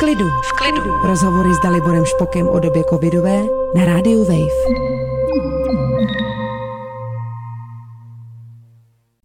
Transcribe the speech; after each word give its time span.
klidu. 0.00 0.28
V 0.28 0.52
klidu. 0.52 0.96
Rozhovory 1.04 1.54
s 1.54 1.60
Daliborem 1.60 2.04
Špokem 2.04 2.48
o 2.48 2.58
době 2.58 2.84
covidové 2.84 3.42
na 3.74 3.84
rádiu 3.84 4.24
Wave. 4.24 4.74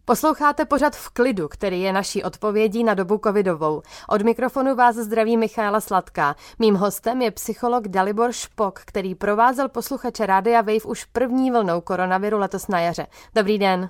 Posloucháte 0.05 0.65
pořad 0.65 0.95
v 0.95 1.09
klidu, 1.09 1.47
který 1.47 1.81
je 1.81 1.93
naší 1.93 2.23
odpovědí 2.23 2.83
na 2.83 2.93
dobu 2.93 3.19
covidovou. 3.23 3.81
Od 4.09 4.21
mikrofonu 4.21 4.75
vás 4.75 4.95
zdraví 4.95 5.37
Michála 5.37 5.81
Sladká. 5.81 6.35
Mým 6.59 6.75
hostem 6.75 7.21
je 7.21 7.31
psycholog 7.31 7.87
Dalibor 7.87 8.31
Špok, 8.31 8.79
který 8.85 9.15
provázel 9.15 9.69
posluchače 9.69 10.25
Rádia 10.25 10.61
Wave 10.61 10.85
už 10.85 11.05
první 11.05 11.51
vlnou 11.51 11.81
koronaviru 11.81 12.37
letos 12.37 12.67
na 12.67 12.79
jaře. 12.79 13.07
Dobrý 13.35 13.59
den. 13.59 13.89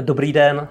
Dobrý 0.00 0.32
den. 0.32 0.68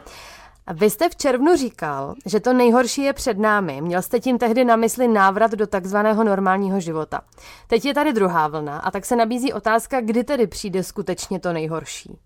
Vy 0.73 0.89
jste 0.89 1.09
v 1.09 1.15
červnu 1.15 1.55
říkal, 1.55 2.15
že 2.25 2.39
to 2.39 2.53
nejhorší 2.53 3.01
je 3.01 3.13
před 3.13 3.37
námi. 3.37 3.81
Měl 3.81 4.01
jste 4.01 4.19
tím 4.19 4.37
tehdy 4.37 4.65
na 4.65 4.75
mysli 4.75 5.07
návrat 5.07 5.51
do 5.51 5.67
takzvaného 5.67 6.23
normálního 6.23 6.79
života. 6.79 7.21
Teď 7.67 7.85
je 7.85 7.93
tady 7.93 8.13
druhá 8.13 8.47
vlna 8.47 8.77
a 8.77 8.91
tak 8.91 9.05
se 9.05 9.15
nabízí 9.15 9.53
otázka, 9.53 10.01
kdy 10.01 10.23
tedy 10.23 10.47
přijde 10.47 10.83
skutečně 10.83 11.39
to 11.39 11.53
nejhorší. 11.53 12.17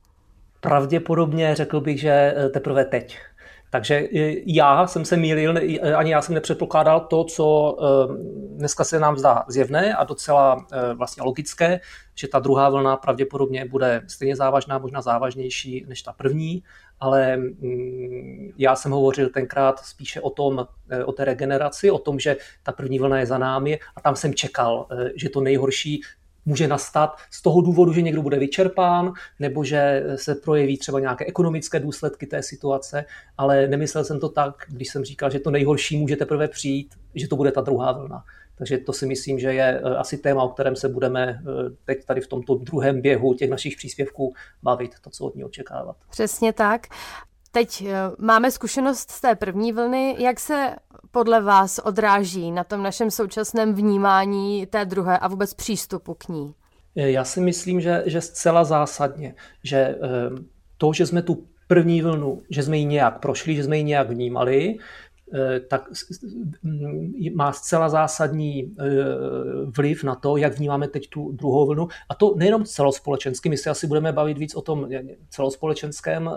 Pravděpodobně 0.59 1.55
řekl 1.55 1.81
bych, 1.81 1.99
že 1.99 2.09
eh, 2.09 2.49
teprve 2.49 2.85
teď. 2.85 3.17
Takže 3.69 3.95
eh, 3.95 4.33
já 4.45 4.87
jsem 4.87 5.05
se 5.05 5.17
mýlil, 5.17 5.57
eh, 5.57 5.93
ani 5.93 6.11
já 6.11 6.21
jsem 6.21 6.35
nepředpokládal 6.35 6.99
to, 6.99 7.23
co 7.23 7.77
dneska 8.49 8.83
se 8.83 8.99
nám 8.99 9.17
zdá 9.17 9.45
zjevné 9.47 9.95
a 9.95 10.03
docela 10.03 10.65
vlastně 10.95 11.23
logické, 11.23 11.79
že 12.15 12.27
ta 12.27 12.39
druhá 12.39 12.69
vlna 12.69 12.97
pravděpodobně 12.97 13.65
bude 13.65 14.01
stejně 14.07 14.35
závažná, 14.35 14.77
možná 14.77 15.01
závažnější 15.01 15.85
než 15.87 16.01
ta 16.01 16.13
první, 16.13 16.63
ale 16.99 17.37
mm, 17.37 18.51
já 18.57 18.75
jsem 18.75 18.91
hovořil 18.91 19.29
tenkrát 19.29 19.79
spíše 19.79 20.21
o 20.21 20.29
tom, 20.29 20.67
o 21.05 21.11
té 21.11 21.25
regeneraci, 21.25 21.91
o 21.91 21.99
tom, 21.99 22.19
že 22.19 22.37
ta 22.63 22.71
první 22.71 22.99
vlna 22.99 23.19
je 23.19 23.25
za 23.25 23.37
námi 23.37 23.79
a 23.95 24.01
tam 24.01 24.15
jsem 24.15 24.33
čekal, 24.33 24.87
že 25.15 25.29
to 25.29 25.41
nejhorší 25.41 26.01
může 26.45 26.67
nastat 26.67 27.17
z 27.31 27.41
toho 27.41 27.61
důvodu, 27.61 27.93
že 27.93 28.01
někdo 28.01 28.21
bude 28.21 28.39
vyčerpán, 28.39 29.13
nebo 29.39 29.63
že 29.63 30.03
se 30.15 30.35
projeví 30.35 30.77
třeba 30.77 30.99
nějaké 30.99 31.25
ekonomické 31.25 31.79
důsledky 31.79 32.27
té 32.27 32.43
situace, 32.43 33.05
ale 33.37 33.67
nemyslel 33.67 34.03
jsem 34.03 34.19
to 34.19 34.29
tak, 34.29 34.55
když 34.67 34.89
jsem 34.89 35.03
říkal, 35.03 35.29
že 35.31 35.39
to 35.39 35.51
nejhorší 35.51 35.97
může 35.97 36.15
teprve 36.15 36.47
přijít, 36.47 36.95
že 37.15 37.27
to 37.27 37.35
bude 37.35 37.51
ta 37.51 37.61
druhá 37.61 37.91
vlna. 37.91 38.23
Takže 38.57 38.77
to 38.77 38.93
si 38.93 39.05
myslím, 39.05 39.39
že 39.39 39.53
je 39.53 39.81
eh, 39.83 39.95
asi 39.95 40.17
téma, 40.17 40.43
o 40.43 40.49
kterém 40.49 40.75
se 40.75 40.89
budeme 40.89 41.39
eh, 41.39 41.69
teď 41.85 42.05
tady 42.05 42.21
v 42.21 42.27
tomto 42.27 42.55
druhém 42.55 43.01
běhu 43.01 43.33
těch 43.33 43.49
našich 43.49 43.77
příspěvků 43.77 44.33
bavit, 44.63 44.91
to, 45.01 45.09
co 45.09 45.25
od 45.25 45.35
ní 45.35 45.43
očekávat. 45.43 45.95
Přesně 46.09 46.53
tak. 46.53 46.87
Teď 47.51 47.83
eh, 47.87 47.93
máme 48.17 48.51
zkušenost 48.51 49.11
z 49.11 49.21
té 49.21 49.35
první 49.35 49.73
vlny. 49.73 50.15
Jak 50.19 50.39
se 50.39 50.75
podle 51.11 51.41
vás 51.41 51.79
odráží 51.79 52.51
na 52.51 52.63
tom 52.63 52.83
našem 52.83 53.11
současném 53.11 53.73
vnímání 53.73 54.65
té 54.65 54.85
druhé 54.85 55.17
a 55.17 55.27
vůbec 55.27 55.53
přístupu 55.53 56.13
k 56.13 56.27
ní? 56.27 56.55
Já 56.95 57.23
si 57.23 57.41
myslím, 57.41 57.81
že, 57.81 58.03
že 58.05 58.21
zcela 58.21 58.63
zásadně, 58.63 59.35
že 59.63 59.95
to, 60.77 60.93
že 60.93 61.05
jsme 61.05 61.21
tu 61.21 61.47
první 61.67 62.01
vlnu, 62.01 62.41
že 62.49 62.63
jsme 62.63 62.77
ji 62.77 62.85
nějak 62.85 63.19
prošli, 63.19 63.55
že 63.55 63.63
jsme 63.63 63.77
ji 63.77 63.83
nějak 63.83 64.09
vnímali, 64.09 64.77
tak 65.67 65.89
má 67.35 67.51
zcela 67.51 67.89
zásadní 67.89 68.75
vliv 69.77 70.03
na 70.03 70.15
to, 70.15 70.37
jak 70.37 70.57
vnímáme 70.57 70.87
teď 70.87 71.09
tu 71.09 71.31
druhou 71.31 71.65
vlnu. 71.65 71.87
A 72.09 72.15
to 72.15 72.35
nejenom 72.37 72.63
celospolečensky, 72.63 73.49
my 73.49 73.57
se 73.57 73.69
asi 73.69 73.87
budeme 73.87 74.11
bavit 74.11 74.37
víc 74.37 74.55
o 74.55 74.61
tom 74.61 74.89
celospolečenském 75.29 76.29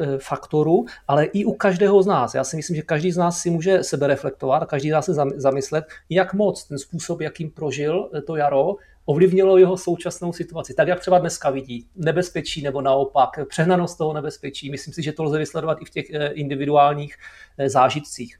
E, 0.00 0.18
faktorů, 0.18 0.84
ale 1.08 1.24
i 1.24 1.44
u 1.44 1.52
každého 1.52 2.02
z 2.02 2.06
nás. 2.06 2.34
Já 2.34 2.44
si 2.44 2.56
myslím, 2.56 2.76
že 2.76 2.82
každý 2.82 3.12
z 3.12 3.16
nás 3.16 3.38
si 3.38 3.50
může 3.50 3.82
sebe 3.82 4.06
reflektovat 4.06 4.62
a 4.62 4.66
každý 4.66 4.88
z 4.88 4.92
nás 4.92 5.04
se 5.04 5.14
zamyslet, 5.36 5.84
jak 6.08 6.34
moc 6.34 6.64
ten 6.64 6.78
způsob, 6.78 7.20
jakým 7.20 7.50
prožil 7.50 8.10
to 8.26 8.36
jaro, 8.36 8.76
ovlivnilo 9.04 9.58
jeho 9.58 9.76
současnou 9.76 10.32
situaci. 10.32 10.74
Tak, 10.74 10.88
jak 10.88 11.00
třeba 11.00 11.18
dneska 11.18 11.50
vidí 11.50 11.86
nebezpečí 11.96 12.62
nebo 12.62 12.82
naopak 12.82 13.30
přehnanost 13.48 13.98
toho 13.98 14.12
nebezpečí. 14.12 14.70
Myslím 14.70 14.94
si, 14.94 15.02
že 15.02 15.12
to 15.12 15.24
lze 15.24 15.38
vysledovat 15.38 15.78
i 15.82 15.84
v 15.84 15.90
těch 15.90 16.10
e, 16.10 16.28
individuálních 16.28 17.16
e, 17.58 17.68
zážitcích. 17.68 18.38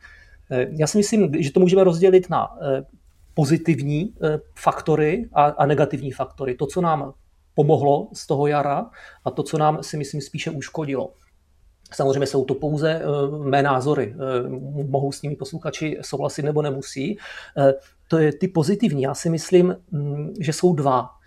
Já 0.79 0.87
si 0.87 0.99
myslím, 0.99 1.33
že 1.39 1.53
to 1.53 1.61
můžeme 1.61 1.85
rozdělit 1.85 2.31
na 2.31 2.59
pozitivní 3.35 4.15
faktory 4.55 5.29
a 5.33 5.67
negativní 5.67 6.11
faktory. 6.11 6.55
To, 6.55 6.67
co 6.67 6.81
nám 6.81 7.13
pomohlo 7.55 8.09
z 8.13 8.27
toho 8.27 8.47
jara 8.47 8.91
a 9.25 9.31
to, 9.31 9.43
co 9.43 9.59
nám 9.59 9.83
si 9.83 9.97
myslím 9.97 10.21
spíše 10.21 10.51
uškodilo. 10.51 11.13
Samozřejmě 11.95 12.27
jsou 12.27 12.45
to 12.45 12.55
pouze 12.55 12.91
eh, 12.91 13.05
mé 13.45 13.63
názory. 13.63 14.15
Eh, 14.15 14.49
mohou 14.89 15.13
s 15.13 15.23
nimi 15.23 15.37
posluchači 15.37 15.99
souhlasit 16.03 16.43
nebo 16.43 16.63
nemusí. 16.63 17.19
Eh, 17.59 17.75
to 18.09 18.19
je 18.19 18.33
ty 18.33 18.49
pozitivní. 18.49 19.03
Já 19.03 19.15
si 19.15 19.31
myslím, 19.31 19.77
mm, 19.91 20.35
že 20.41 20.53
jsou 20.53 20.75
dva. 20.75 21.20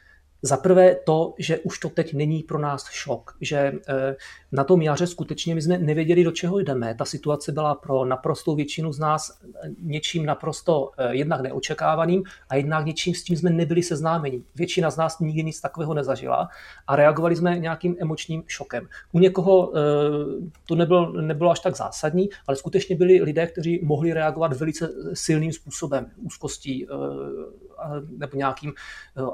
Za 0.46 0.58
prvé 0.58 0.96
to, 0.96 1.34
že 1.38 1.59
už 1.59 1.80
to 1.80 1.90
teď 1.90 2.14
není 2.14 2.44
pro 2.44 2.59
nás 2.59 2.86
šok, 2.92 3.38
že 3.42 3.58
eh, 3.58 4.16
na 4.52 4.64
tom 4.64 4.81
jaře 4.81 5.08
skutečně 5.08 5.56
my 5.56 5.62
jsme 5.62 5.78
nevěděli, 5.78 6.24
do 6.24 6.31
čeho 6.31 6.59
jdeme. 6.59 6.96
Ta 6.96 7.06
situace 7.06 7.52
byla 7.52 7.76
pro 7.76 8.06
naprostou 8.06 8.56
většinu 8.56 8.94
z 8.94 9.00
nás 9.00 9.42
eh, 9.44 9.70
něčím 9.82 10.26
naprosto 10.26 10.92
eh, 10.98 11.16
jednak 11.16 11.42
neočekávaným 11.42 12.24
a 12.50 12.56
jednak 12.56 12.86
něčím, 12.86 13.16
s 13.16 13.24
tím 13.24 13.38
jsme 13.38 13.50
nebyli 13.50 13.84
seznámeni. 13.84 14.44
Většina 14.56 14.92
z 14.92 14.98
nás 14.98 15.20
nikdy 15.20 15.44
nic 15.44 15.62
takového 15.62 15.94
nezažila 15.94 16.50
a 16.88 16.96
reagovali 16.96 17.36
jsme 17.36 17.59
nějakým 17.59 17.96
emočním 18.00 18.44
šokem. 18.48 18.88
U 19.12 19.20
někoho 19.20 19.74
to 20.68 20.76
nebylo, 20.76 21.22
nebylo 21.22 21.52
až 21.52 21.59
tak 21.59 21.78
zásadní, 21.78 22.30
ale 22.48 22.58
skutečně 22.58 22.96
byli 22.96 23.22
lidé, 23.22 23.48
kteří 23.48 23.80
mohli 23.84 24.14
reagovat 24.14 24.53
velice 24.53 24.90
silným 25.14 25.53
způsobem, 25.53 26.12
úzkostí 26.18 26.88
nebo 28.17 28.38
nějakým 28.38 28.73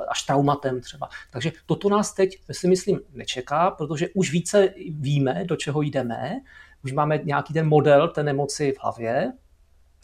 až 0.10 0.24
traumatem 0.24 0.82
třeba. 0.82 1.10
Takže 1.32 1.52
toto 1.66 1.90
nás 1.90 2.14
teď, 2.14 2.40
si 2.52 2.68
myslím, 2.68 3.00
nečeká, 3.14 3.72
protože 3.72 4.08
už 4.14 4.32
více 4.32 4.74
víme, 4.90 5.44
do 5.46 5.56
čeho 5.56 5.82
jdeme, 5.82 6.40
už 6.84 6.92
máme 6.92 7.20
nějaký 7.24 7.54
ten 7.54 7.68
model 7.68 8.08
té 8.08 8.24
nemoci 8.24 8.72
v 8.72 8.84
hlavě, 8.84 9.32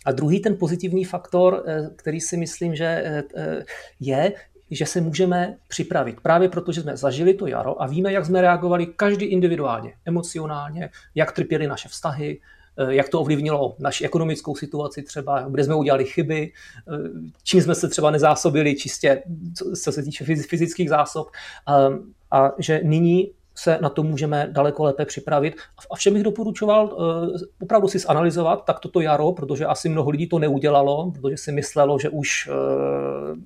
a 0.06 0.12
druhý 0.12 0.40
ten 0.40 0.58
pozitivní 0.58 1.06
faktor, 1.06 1.64
eh, 1.66 1.90
který 1.96 2.22
si 2.22 2.38
myslím, 2.38 2.76
že 2.76 2.86
eh, 2.86 3.24
eh, 3.36 3.66
je, 4.00 4.34
že 4.72 4.86
se 4.86 5.02
můžeme 5.02 5.58
připravit. 5.68 6.22
Právě 6.22 6.50
protože 6.50 6.82
jsme 6.82 6.98
zažili 6.98 7.34
to 7.34 7.48
jaro 7.48 7.82
a 7.82 7.88
víme, 7.88 8.14
jak 8.14 8.26
jsme 8.26 8.42
reagovali 8.42 8.86
každý 8.86 9.26
individuálně, 9.26 9.94
emocionálně, 10.06 10.90
jak 11.16 11.32
trpěli 11.32 11.68
naše 11.68 11.90
vztahy, 11.90 12.40
Eh, 12.40 12.55
jak 12.90 13.10
to 13.10 13.22
ovlivnilo 13.22 13.76
naši 13.80 14.06
ekonomickou 14.06 14.56
situaci 14.56 15.04
třeba, 15.04 15.46
kde 15.50 15.64
jsme 15.64 15.76
udělali 15.76 16.06
chyby, 16.06 16.52
eh, 16.52 16.92
čím 17.44 17.62
jsme 17.62 17.76
se 17.76 17.88
třeba 17.88 18.12
nezásobili 18.12 18.76
čistě, 18.76 19.24
co 19.84 19.92
se 19.92 20.04
týče 20.04 20.26
fyzických 20.26 20.90
zásob 20.90 21.28
a, 21.68 21.90
a 22.32 22.52
že 22.60 22.82
nyní 22.84 23.32
se 23.56 23.78
na 23.82 23.90
to 23.90 24.04
můžeme 24.04 24.48
daleko 24.52 24.84
lépe 24.84 25.06
připravit. 25.06 25.56
A 25.92 25.96
všem 25.96 26.14
bych 26.14 26.24
doporučoval 26.24 26.86
uh, 26.86 27.38
opravdu 27.62 27.88
si 27.88 28.00
zanalizovat 28.00 28.66
tak 28.66 28.80
toto 28.80 29.02
jaro, 29.02 29.32
protože 29.32 29.66
asi 29.66 29.90
mnoho 29.90 30.10
lidí 30.10 30.28
to 30.28 30.40
neudělalo, 30.40 31.12
protože 31.12 31.38
si 31.38 31.52
myslelo, 31.52 32.00
že 32.00 32.10
už 32.10 32.50
uh, 32.50 33.38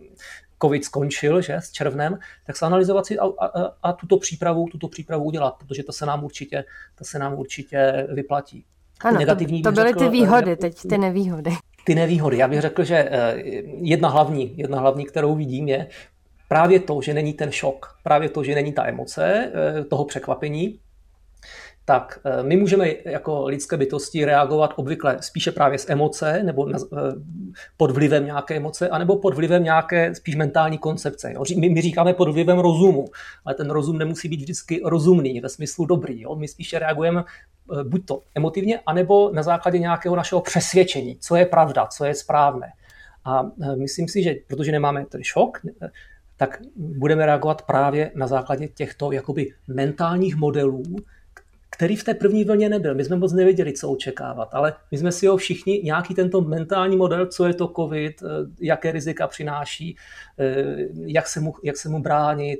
covid 0.61 0.85
skončil, 0.85 1.41
že, 1.41 1.55
s 1.55 1.71
červnem, 1.71 2.19
tak 2.45 2.57
se 2.57 2.65
analyzovat 2.65 3.05
si 3.05 3.19
a, 3.19 3.25
a, 3.25 3.75
a 3.83 3.93
tuto 3.93 4.17
přípravu, 4.17 4.67
tuto 4.71 4.87
přípravu 4.87 5.23
udělat, 5.23 5.55
protože 5.57 5.83
to 5.83 5.91
se 5.91 6.05
nám 6.05 6.23
určitě, 6.23 6.63
to 6.95 7.03
se 7.03 7.19
nám 7.19 7.33
určitě 7.33 8.07
vyplatí. 8.13 8.65
Ano, 9.03 9.19
negativní 9.19 9.61
to, 9.61 9.69
to 9.69 9.75
byly 9.75 9.87
řekl, 9.87 9.99
ty 9.99 10.09
výhody, 10.09 10.55
teď 10.55 10.81
ty 10.89 10.97
nevýhody. 10.97 11.51
Ty 11.83 11.95
nevýhody. 11.95 12.37
Já 12.37 12.47
bych 12.47 12.61
řekl, 12.61 12.83
že 12.83 12.95
eh, 13.11 13.33
jedna 13.81 14.09
hlavní, 14.09 14.57
jedna 14.57 14.79
hlavní, 14.79 15.05
kterou 15.05 15.35
vidím, 15.35 15.67
je 15.67 15.87
právě 16.47 16.79
to, 16.79 17.01
že 17.01 17.13
není 17.13 17.33
ten 17.33 17.51
šok, 17.51 17.95
právě 18.03 18.29
to, 18.29 18.43
že 18.43 18.55
není 18.55 18.73
ta 18.73 18.87
emoce 18.87 19.51
eh, 19.53 19.83
toho 19.83 20.05
překvapení, 20.05 20.79
tak 21.89 22.19
eh, 22.23 22.43
my 22.43 22.57
můžeme 22.57 22.87
jako 23.05 23.45
lidské 23.45 23.77
bytosti 23.77 24.25
reagovat 24.25 24.73
obvykle 24.75 25.17
spíše 25.21 25.51
právě 25.51 25.77
z 25.79 25.89
emoce 25.89 26.43
nebo 26.43 26.69
na, 26.69 26.79
pod 27.77 27.91
vlivem 27.91 28.25
nějaké 28.25 28.55
emoce, 28.55 28.89
anebo 28.89 29.17
pod 29.17 29.33
vlivem 29.33 29.63
nějaké 29.63 30.15
spíš 30.15 30.35
mentální 30.35 30.77
koncepce. 30.77 31.33
Jo. 31.33 31.43
My, 31.57 31.69
my 31.69 31.81
říkáme 31.81 32.13
pod 32.13 32.29
vlivem 32.29 32.59
rozumu, 32.59 33.05
ale 33.45 33.55
ten 33.55 33.69
rozum 33.69 33.97
nemusí 33.97 34.29
být 34.29 34.41
vždycky 34.41 34.81
rozumný, 34.85 35.41
ve 35.41 35.49
smyslu 35.49 35.85
dobrý. 35.85 36.21
Jo. 36.21 36.35
My 36.35 36.47
spíše 36.47 36.79
reagujeme 36.79 37.23
Eh, 37.71 37.83
buď 37.83 38.05
to 38.05 38.21
emotivně, 38.35 38.79
anebo 38.85 39.31
na 39.33 39.43
základě 39.43 39.79
nějakého 39.79 40.15
našeho 40.15 40.41
přesvědčení, 40.41 41.17
co 41.19 41.35
je 41.35 41.45
pravda, 41.45 41.85
co 41.85 42.05
je 42.05 42.15
správné. 42.15 42.67
A 43.25 43.43
eh, 43.61 43.75
myslím 43.75 44.07
si, 44.07 44.23
že 44.23 44.35
protože 44.47 44.71
nemáme 44.71 45.05
ten 45.05 45.23
šok, 45.23 45.61
eh, 45.65 45.89
tak 46.37 46.61
budeme 46.75 47.25
reagovat 47.25 47.61
právě 47.61 48.11
na 48.15 48.27
základě 48.27 48.67
těchto 48.67 49.11
jakoby 49.11 49.53
mentálních 49.67 50.35
modelů, 50.35 50.83
který 51.79 51.95
v 51.95 52.03
té 52.03 52.13
první 52.13 52.43
vlně 52.43 52.69
nebyl. 52.69 52.95
My 52.95 53.03
jsme 53.03 53.15
moc 53.15 53.33
nevěděli, 53.33 53.73
co 53.73 53.89
očekávat, 53.89 54.49
ale 54.51 54.73
my 54.91 54.97
jsme 54.97 55.11
si 55.11 55.27
ho 55.27 55.37
všichni, 55.37 55.81
nějaký 55.83 56.15
tento 56.15 56.41
mentální 56.41 56.97
model, 56.97 57.25
co 57.25 57.47
je 57.47 57.53
to 57.53 57.67
COVID, 57.67 58.23
jaké 58.61 58.91
rizika 58.91 59.27
přináší, 59.27 59.95
jak 61.05 61.27
se 61.27 61.39
mu, 61.39 61.53
jak 61.63 61.77
se 61.77 61.89
mu 61.89 62.01
bránit, 62.01 62.59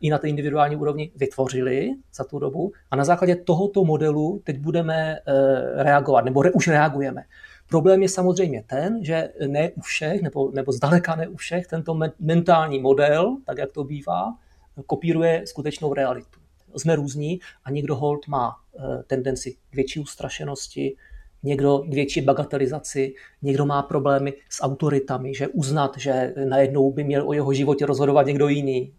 i 0.00 0.10
na 0.10 0.18
té 0.18 0.28
individuální 0.28 0.76
úrovni 0.76 1.12
vytvořili 1.16 1.90
za 2.14 2.24
tu 2.24 2.38
dobu 2.38 2.72
a 2.90 2.96
na 2.96 3.04
základě 3.04 3.36
tohoto 3.36 3.84
modelu 3.84 4.42
teď 4.44 4.58
budeme 4.58 5.16
eh, 5.16 5.82
reagovat, 5.82 6.24
nebo 6.24 6.42
už 6.54 6.68
reagujeme. 6.68 7.22
Problém 7.68 8.02
je 8.02 8.08
samozřejmě 8.08 8.64
ten, 8.66 9.04
že 9.04 9.28
ne 9.46 9.70
u 9.70 9.80
všech, 9.80 10.22
nebo, 10.22 10.50
nebo 10.54 10.72
zdaleka 10.72 11.16
ne 11.16 11.28
u 11.28 11.36
všech, 11.36 11.66
tento 11.66 11.98
mentální 12.20 12.80
model, 12.80 13.36
tak 13.46 13.58
jak 13.58 13.72
to 13.72 13.84
bývá, 13.84 14.34
kopíruje 14.86 15.42
skutečnou 15.46 15.94
realitu. 15.94 16.39
Jsme 16.76 16.96
různí 16.96 17.40
a 17.64 17.70
někdo 17.70 17.96
hold 17.96 18.28
má 18.28 18.56
eh, 18.78 19.02
tendenci 19.06 19.56
k 19.70 19.74
větší 19.74 20.00
ustrašenosti, 20.00 20.96
někdo 21.42 21.78
k 21.78 21.94
větší 21.94 22.20
bagatelizaci, 22.20 23.14
někdo 23.42 23.66
má 23.66 23.82
problémy 23.82 24.32
s 24.50 24.62
autoritami, 24.62 25.34
že 25.34 25.48
uznat, 25.48 25.98
že 25.98 26.34
najednou 26.44 26.92
by 26.92 27.04
měl 27.04 27.28
o 27.28 27.32
jeho 27.32 27.52
životě 27.52 27.86
rozhodovat 27.86 28.26
někdo 28.26 28.48
jiný. 28.48 28.94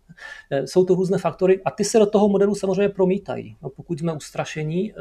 Eh, 0.52 0.68
jsou 0.68 0.86
to 0.86 0.96
různé 0.96 1.18
faktory 1.18 1.62
a 1.66 1.72
ty 1.72 1.84
se 1.84 2.00
do 2.00 2.06
toho 2.06 2.30
modelu 2.30 2.56
samozřejmě 2.56 2.90
promítají. 2.90 3.58
No, 3.62 3.70
pokud 3.70 4.00
jsme 4.00 4.14
ustrašení, 4.14 4.92
eh, 4.92 4.96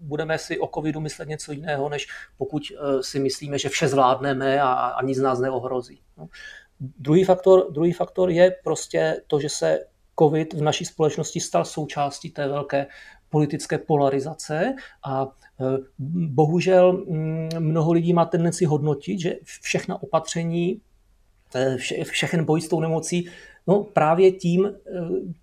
budeme 0.00 0.38
si 0.38 0.58
o 0.58 0.66
covidu 0.74 1.00
myslet 1.00 1.28
něco 1.28 1.52
jiného, 1.52 1.88
než 1.88 2.06
pokud 2.38 2.62
si 3.00 3.20
myslíme, 3.20 3.58
že 3.58 3.68
vše 3.68 3.88
zvládneme 3.88 4.60
a, 4.60 4.72
a 4.72 5.02
nic 5.02 5.18
nás 5.18 5.40
neohrozí. 5.40 6.00
No. 6.18 6.28
Druhý 6.98 7.24
faktor, 7.24 7.72
druhý 7.72 7.92
faktor 7.92 8.30
je 8.30 8.56
prostě 8.64 9.22
to, 9.26 9.40
že 9.40 9.48
se 9.48 9.78
COVID 10.22 10.54
v 10.54 10.62
naší 10.62 10.84
společnosti 10.84 11.40
stal 11.40 11.64
součástí 11.64 12.30
té 12.30 12.48
velké 12.48 12.86
politické 13.28 13.78
polarizace 13.78 14.74
a 15.04 15.26
e, 15.26 15.64
bohužel 16.28 16.92
mm, 16.92 17.48
mnoho 17.58 17.92
lidí 17.92 18.12
má 18.12 18.24
tendenci 18.24 18.64
hodnotit, 18.64 19.20
že 19.20 19.34
všechna 19.44 20.02
opatření, 20.02 20.80
e, 21.54 21.76
vše, 21.76 22.04
všechen 22.04 22.44
boj 22.44 22.60
s 22.60 22.68
tou 22.68 22.80
nemocí 22.80 23.28
No 23.66 23.84
právě 23.84 24.32
tím, 24.32 24.66
eh, 24.66 24.90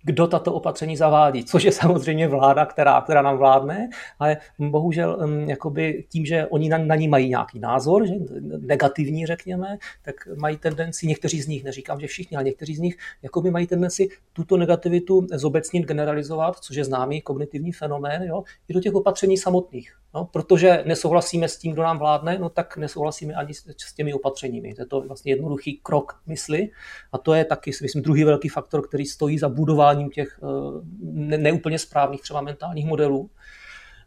kdo 0.04 0.26
tato 0.26 0.54
opatření 0.54 0.96
zavádí, 0.96 1.44
což 1.44 1.62
je 1.64 1.72
samozřejmě 1.72 2.28
vláda, 2.28 2.66
která, 2.66 3.00
která 3.00 3.22
nám 3.22 3.38
vládne, 3.38 3.88
ale 4.18 4.36
bohužel 4.58 5.18
hm, 5.26 5.48
jakoby 5.48 6.04
tím, 6.08 6.26
že 6.26 6.46
oni 6.46 6.68
na, 6.68 6.78
na 6.78 6.94
ní 6.94 7.08
mají 7.08 7.28
nějaký 7.28 7.58
názor, 7.58 8.06
že 8.06 8.14
negativní 8.58 9.26
řekněme, 9.26 9.78
tak 10.02 10.14
mají 10.36 10.56
tendenci, 10.56 11.06
někteří 11.06 11.42
z 11.42 11.46
nich, 11.46 11.64
neříkám, 11.64 12.00
že 12.00 12.06
všichni, 12.06 12.36
ale 12.36 12.44
někteří 12.44 12.74
z 12.74 12.80
nich 12.80 12.96
jakoby 13.22 13.50
mají 13.50 13.66
tendenci 13.66 14.08
tuto 14.32 14.56
negativitu 14.56 15.26
zobecnit, 15.32 15.86
generalizovat, 15.86 16.58
což 16.58 16.76
je 16.76 16.84
známý 16.84 17.20
kognitivní 17.20 17.72
fenomén, 17.72 18.22
jo, 18.22 18.42
i 18.68 18.72
do 18.72 18.80
těch 18.80 18.94
opatření 18.94 19.36
samotných. 19.36 19.96
No, 20.14 20.24
protože 20.24 20.82
nesouhlasíme 20.86 21.48
s 21.48 21.56
tím, 21.58 21.72
kdo 21.72 21.82
nám 21.82 21.98
vládne, 21.98 22.38
no 22.38 22.48
tak 22.48 22.76
nesouhlasíme 22.76 23.34
ani 23.34 23.54
s 23.54 23.94
těmi 23.96 24.14
opatřeními. 24.14 24.74
To 24.74 24.82
je 24.82 24.86
to 24.86 25.00
vlastně 25.00 25.32
jednoduchý 25.32 25.80
krok 25.82 26.20
mysli 26.26 26.70
a 27.12 27.18
to 27.18 27.34
je 27.34 27.44
taky, 27.44 27.70
myslím, 27.82 28.02
druhý 28.02 28.24
velký 28.24 28.48
faktor, 28.48 28.88
který 28.88 29.06
stojí 29.06 29.38
za 29.38 29.48
budováním 29.48 30.10
těch 30.10 30.40
eh, 30.42 31.36
neúplně 31.36 31.78
správných 31.78 32.22
třeba 32.22 32.40
mentálních 32.40 32.86
modelů. 32.86 33.30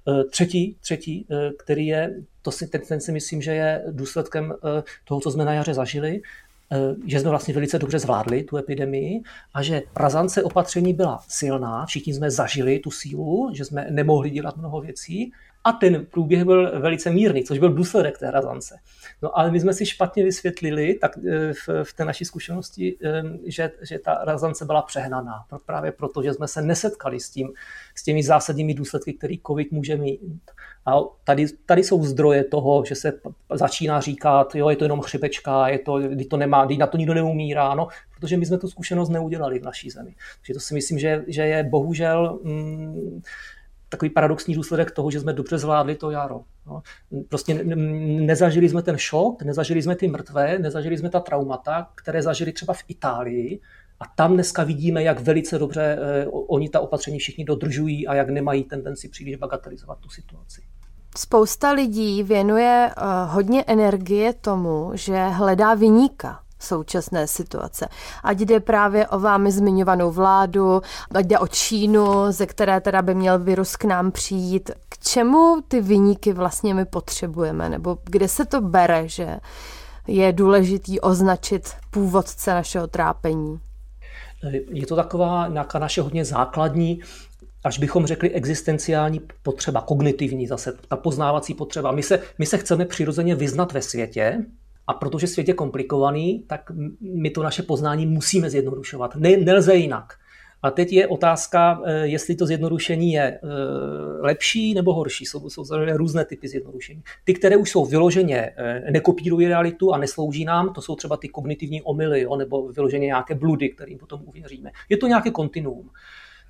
Eh, 0.07 0.23
třetí, 0.23 0.77
třetí, 0.81 1.27
eh, 1.31 1.51
který 1.59 1.88
je, 1.88 2.15
to 2.41 2.51
si, 2.51 2.67
ten, 2.67 2.81
ten 2.81 3.01
si 3.01 3.11
myslím, 3.11 3.41
že 3.41 3.51
je 3.51 3.83
důsledkem 3.91 4.53
toho, 5.03 5.21
co 5.21 5.31
jsme 5.31 5.45
na 5.45 5.53
jaře 5.53 5.73
zažili, 5.73 6.21
že 7.05 7.19
jsme 7.19 7.29
vlastně 7.29 7.53
velice 7.53 7.79
dobře 7.79 8.00
zvládli 8.00 8.44
tu 8.44 8.57
epidemii 8.57 9.21
a 9.53 9.63
že 9.63 9.81
razance 9.95 10.44
opatření 10.44 10.94
byla 10.94 11.23
silná, 11.27 11.85
všichni 11.85 12.13
jsme 12.13 12.31
zažili 12.31 12.79
tu 12.79 12.91
sílu, 12.91 13.51
že 13.53 13.65
jsme 13.65 13.88
nemohli 13.89 14.29
dělat 14.29 14.57
mnoho 14.57 14.81
věcí 14.81 15.31
a 15.63 15.71
ten 15.71 16.06
průběh 16.06 16.44
byl 16.44 16.80
velice 16.80 17.10
mírný, 17.10 17.44
což 17.44 17.60
byl 17.60 17.69
důsledek 17.69 18.18
té 18.18 18.31
razance. 18.31 18.75
No 19.21 19.38
ale 19.38 19.51
my 19.51 19.60
jsme 19.60 19.74
si 19.74 19.86
špatně 19.86 20.24
vysvětlili 20.24 20.94
tak 20.94 21.18
eh, 21.18 21.54
v, 21.54 21.83
v 21.83 21.94
té 21.94 22.06
naší 22.06 22.25
zkušenosti, 22.25 22.98
eh, 23.04 23.24
že, 23.45 23.71
že 23.81 24.00
ta 24.00 24.19
razance 24.24 24.65
byla 24.65 24.81
přehnaná. 24.81 25.45
Právě 25.65 25.92
proto, 25.92 26.24
že 26.24 26.33
jsme 26.33 26.48
se 26.48 26.62
nesetkali 26.62 27.19
s, 27.19 27.30
tím, 27.30 27.50
s 27.95 28.04
těmi 28.04 28.24
zásadními 28.24 28.74
důsledky, 28.74 29.13
který 29.13 29.39
COVID 29.48 29.71
může 29.71 29.98
mít. 29.98 30.21
A 30.86 30.95
tady, 31.24 31.45
tady 31.65 31.83
jsou 31.83 32.04
zdroje 32.04 32.44
toho, 32.44 32.83
že 32.86 32.95
se 32.95 33.13
začíná 33.54 34.01
říkat, 34.01 34.56
jo, 34.56 34.69
je 34.69 34.75
to 34.75 34.86
jenom 34.86 35.01
chřipečka, 35.01 35.68
je 35.68 35.80
to, 35.80 36.00
kdy 36.00 36.25
to 36.25 36.38
nemá, 36.38 36.65
kdy 36.65 36.77
na 36.77 36.88
to 36.88 36.98
nikdo 36.98 37.13
neumírá, 37.13 37.75
no, 37.75 37.88
protože 38.19 38.38
my 38.38 38.45
jsme 38.45 38.57
tu 38.57 38.68
zkušenost 38.68 39.10
neudělali 39.10 39.60
v 39.60 39.63
naší 39.63 39.89
zemi. 39.89 40.15
Takže 40.39 40.54
to 40.54 40.60
si 40.60 40.74
myslím, 40.74 41.00
že, 41.00 41.24
že 41.27 41.42
je 41.42 41.63
bohužel 41.63 42.39
mm, 42.44 43.21
takový 43.94 44.10
paradoxní 44.10 44.56
důsledek 44.56 44.92
toho, 44.92 45.12
že 45.12 45.19
jsme 45.19 45.34
dobře 45.34 45.57
zvládli 45.57 45.95
to 45.95 46.12
jaro. 46.12 46.42
No. 46.68 46.81
Prostě 47.30 47.63
nezažili 47.63 48.69
jsme 48.69 48.81
ten 48.81 48.98
šok, 48.98 49.44
nezažili 49.44 49.81
jsme 49.81 49.95
ty 49.95 50.07
mrtvé, 50.07 50.60
nezažili 50.60 50.98
jsme 50.98 51.10
ta 51.10 51.19
traumata, 51.19 51.90
které 51.95 52.22
zažili 52.22 52.51
třeba 52.51 52.74
v 52.74 52.84
Itálii, 52.88 53.60
a 54.00 54.06
tam 54.16 54.34
dneska 54.34 54.63
vidíme, 54.63 55.04
jak 55.04 55.19
velice 55.19 55.60
dobře 55.60 55.98
eh, 56.01 56.28
oni 56.28 56.69
ta 56.69 56.80
opatření 56.80 57.19
všichni 57.19 57.45
dodržují 57.45 58.07
a 58.07 58.13
jak 58.13 58.30
nemají 58.30 58.63
tendenci 58.63 59.10
příliš 59.10 59.36
bagatelizovat 59.36 60.00
tu 60.00 60.10
situaci. 60.10 60.62
Spousta 61.18 61.72
lidí 61.72 62.24
věnuje 62.24 62.92
uh, 62.98 63.34
hodně 63.34 63.63
energie 63.68 64.34
tomu, 64.34 64.92
že 64.94 65.18
hledá 65.18 65.74
vyníka 65.74 66.39
současné 66.63 67.27
situace. 67.27 67.88
Ať 68.24 68.39
jde 68.39 68.60
právě 68.60 69.07
o 69.07 69.19
vámi 69.19 69.51
zmiňovanou 69.51 70.12
vládu, 70.12 70.81
ať 71.15 71.25
jde 71.25 71.39
o 71.39 71.48
Čínu, 71.48 72.31
ze 72.31 72.45
které 72.45 72.81
teda 72.81 73.01
by 73.01 73.15
měl 73.15 73.39
virus 73.39 73.75
k 73.75 73.83
nám 73.83 74.12
přijít. 74.12 74.71
K 74.89 74.98
čemu 75.00 75.62
ty 75.68 75.81
vyníky 75.81 76.33
vlastně 76.33 76.74
my 76.74 76.86
potřebujeme? 76.86 77.69
Nebo 77.69 77.98
kde 78.04 78.27
se 78.27 78.45
to 78.45 78.62
bere, 78.62 79.07
že 79.07 79.39
je 80.07 80.33
důležitý 80.33 81.00
označit 81.00 81.71
původce 81.92 82.54
našeho 82.54 82.88
trápení? 82.88 83.60
Je 84.69 84.86
to 84.86 84.95
taková 84.95 85.48
nějaká 85.48 85.80
naše 85.80 86.01
hodně 86.01 86.25
základní 86.25 87.00
až 87.63 87.80
bychom 87.80 88.06
řekli 88.06 88.31
existenciální 88.31 89.21
potřeba, 89.44 89.81
kognitivní 89.81 90.48
zase, 90.48 90.74
ta 90.88 90.95
poznávací 90.95 91.54
potřeba. 91.54 91.92
My 91.92 92.04
se, 92.04 92.19
my 92.38 92.45
se 92.45 92.57
chceme 92.57 92.86
přirozeně 92.86 93.36
vyznat 93.36 93.71
ve 93.71 93.81
světě, 93.81 94.45
a 94.88 94.94
protože 94.94 95.27
svět 95.27 95.47
je 95.47 95.53
komplikovaný, 95.53 96.44
tak 96.47 96.71
my 97.01 97.30
to 97.30 97.44
naše 97.44 97.63
poznání 97.63 98.06
musíme 98.06 98.50
zjednodušovat. 98.50 99.15
Ne, 99.15 99.38
nelze 99.38 99.75
jinak. 99.75 100.13
A 100.63 100.71
teď 100.71 100.94
je 100.94 101.07
otázka, 101.07 101.81
eh, 101.85 102.07
jestli 102.07 102.35
to 102.35 102.45
zjednodušení 102.45 103.12
je 103.12 103.21
eh, 103.21 103.39
lepší 104.19 104.74
nebo 104.74 104.94
horší. 104.94 105.25
Jsou, 105.25 105.50
jsou 105.50 105.63
různé 105.94 106.25
typy 106.25 106.47
zjednodušení. 106.47 107.03
Ty, 107.24 107.33
které 107.33 107.57
už 107.57 107.71
jsou 107.71 107.85
vyloženě, 107.85 108.53
eh, 108.57 108.91
nekopírují 108.91 109.47
realitu 109.47 109.94
a 109.94 109.97
neslouží 109.97 110.45
nám, 110.45 110.74
to 110.74 110.81
jsou 110.81 110.95
třeba 110.95 111.18
ty 111.18 111.29
kognitivní 111.29 111.81
omily, 111.81 112.21
jo, 112.21 112.36
nebo 112.36 112.68
vyloženě 112.68 113.06
nějaké 113.06 113.36
bludy, 113.36 113.69
kterým 113.69 113.97
potom 113.97 114.21
uvěříme. 114.25 114.71
Je 114.89 114.97
to 114.97 115.07
nějaké 115.07 115.31
kontinuum. 115.31 115.89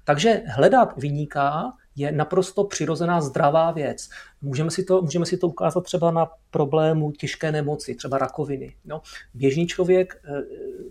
Takže 0.03 0.41
hledat 0.47 0.97
vyníká 0.97 1.73
je 1.95 2.11
naprosto 2.11 2.63
přirozená 2.63 3.21
zdravá 3.21 3.71
věc. 3.71 4.09
Můžeme 4.41 4.71
si 4.71 4.83
to, 4.83 5.01
můžeme 5.01 5.25
si 5.25 5.37
to 5.37 5.47
ukázat 5.47 5.83
třeba 5.83 6.11
na 6.11 6.29
problému 6.51 7.11
těžké 7.11 7.51
nemoci, 7.51 7.95
třeba 7.95 8.17
rakoviny. 8.17 8.75
No, 8.85 9.01
běžný 9.33 9.67
člověk 9.67 10.21
eh, 10.25 10.41